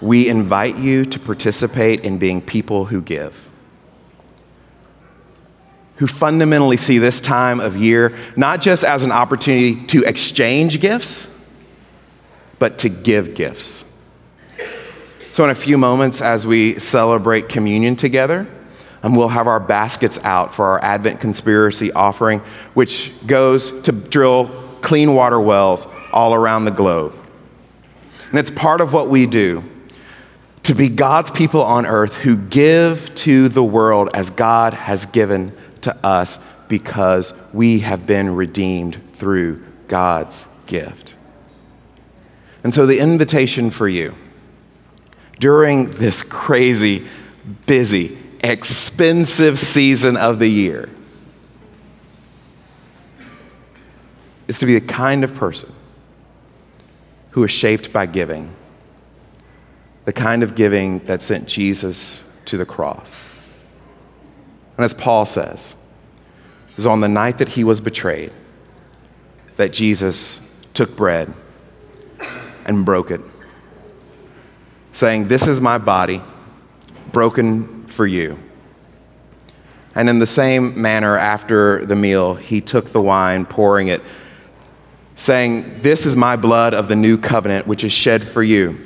we 0.00 0.28
invite 0.28 0.78
you 0.78 1.04
to 1.04 1.18
participate 1.18 2.04
in 2.04 2.18
being 2.18 2.40
people 2.40 2.86
who 2.86 3.02
give. 3.02 3.49
Who 6.00 6.06
fundamentally 6.06 6.76
see 6.76 6.98
this 6.98 7.20
time 7.20 7.60
of 7.60 7.76
year 7.76 8.16
not 8.36 8.60
just 8.60 8.84
as 8.84 9.02
an 9.02 9.12
opportunity 9.12 9.86
to 9.86 10.02
exchange 10.02 10.80
gifts, 10.80 11.28
but 12.58 12.78
to 12.78 12.88
give 12.88 13.34
gifts. 13.34 13.84
So, 15.32 15.44
in 15.44 15.50
a 15.50 15.54
few 15.54 15.78
moments, 15.78 16.20
as 16.20 16.46
we 16.46 16.78
celebrate 16.78 17.48
communion 17.48 17.96
together, 17.96 18.48
and 19.02 19.16
we'll 19.16 19.28
have 19.28 19.46
our 19.46 19.60
baskets 19.60 20.18
out 20.22 20.54
for 20.54 20.66
our 20.66 20.84
Advent 20.84 21.20
conspiracy 21.20 21.92
offering, 21.92 22.40
which 22.74 23.12
goes 23.26 23.80
to 23.82 23.92
drill 23.92 24.48
clean 24.82 25.14
water 25.14 25.40
wells 25.40 25.86
all 26.12 26.34
around 26.34 26.64
the 26.64 26.70
globe. 26.70 27.14
And 28.30 28.38
it's 28.38 28.50
part 28.50 28.80
of 28.80 28.92
what 28.92 29.08
we 29.08 29.26
do 29.26 29.64
to 30.64 30.74
be 30.74 30.88
God's 30.88 31.30
people 31.30 31.62
on 31.62 31.86
earth 31.86 32.14
who 32.16 32.36
give 32.36 33.14
to 33.16 33.48
the 33.48 33.64
world 33.64 34.10
as 34.14 34.30
God 34.30 34.74
has 34.74 35.06
given 35.06 35.56
to 35.82 35.96
us 36.04 36.38
because 36.68 37.34
we 37.52 37.80
have 37.80 38.06
been 38.06 38.34
redeemed 38.34 39.00
through 39.14 39.62
God's 39.88 40.46
gift. 40.66 41.14
And 42.62 42.72
so, 42.72 42.86
the 42.86 42.98
invitation 42.98 43.70
for 43.70 43.88
you 43.88 44.14
during 45.38 45.90
this 45.92 46.22
crazy, 46.22 47.06
busy, 47.66 48.16
expensive 48.40 49.58
season 49.58 50.16
of 50.16 50.38
the 50.38 50.48
year 50.48 50.88
is 54.46 54.58
to 54.58 54.66
be 54.66 54.78
the 54.78 54.86
kind 54.86 55.24
of 55.24 55.34
person 55.34 55.72
who 57.30 57.44
is 57.44 57.50
shaped 57.50 57.92
by 57.92 58.06
giving, 58.06 58.54
the 60.04 60.12
kind 60.12 60.42
of 60.42 60.54
giving 60.54 60.98
that 61.00 61.22
sent 61.22 61.48
Jesus 61.48 62.24
to 62.44 62.56
the 62.56 62.66
cross. 62.66 63.30
And 64.80 64.84
as 64.86 64.94
Paul 64.94 65.26
says, 65.26 65.74
it 66.70 66.76
was 66.78 66.86
on 66.86 67.02
the 67.02 67.08
night 67.08 67.36
that 67.36 67.48
he 67.48 67.64
was 67.64 67.82
betrayed 67.82 68.32
that 69.56 69.74
Jesus 69.74 70.40
took 70.72 70.96
bread 70.96 71.30
and 72.64 72.82
broke 72.82 73.10
it, 73.10 73.20
saying, 74.94 75.28
This 75.28 75.46
is 75.46 75.60
my 75.60 75.76
body 75.76 76.22
broken 77.12 77.84
for 77.88 78.06
you. 78.06 78.38
And 79.94 80.08
in 80.08 80.18
the 80.18 80.26
same 80.26 80.80
manner, 80.80 81.14
after 81.14 81.84
the 81.84 81.94
meal, 81.94 82.34
he 82.34 82.62
took 82.62 82.86
the 82.86 83.02
wine, 83.02 83.44
pouring 83.44 83.88
it, 83.88 84.00
saying, 85.14 85.74
This 85.76 86.06
is 86.06 86.16
my 86.16 86.36
blood 86.36 86.72
of 86.72 86.88
the 86.88 86.96
new 86.96 87.18
covenant, 87.18 87.66
which 87.66 87.84
is 87.84 87.92
shed 87.92 88.26
for 88.26 88.42
you. 88.42 88.80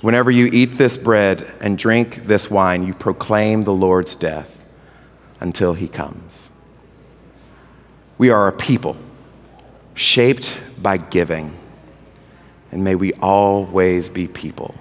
Whenever 0.00 0.30
you 0.30 0.48
eat 0.54 0.78
this 0.78 0.96
bread 0.96 1.52
and 1.60 1.76
drink 1.76 2.24
this 2.24 2.50
wine, 2.50 2.86
you 2.86 2.94
proclaim 2.94 3.64
the 3.64 3.72
Lord's 3.74 4.16
death 4.16 4.52
until 5.40 5.74
he 5.74 5.88
comes. 5.88 6.50
We 8.18 8.30
are 8.30 8.48
a 8.48 8.52
people 8.52 8.96
shaped 9.94 10.56
by 10.80 10.98
giving, 10.98 11.56
and 12.70 12.84
may 12.84 12.94
we 12.94 13.12
always 13.14 14.08
be 14.08 14.28
people 14.28 14.74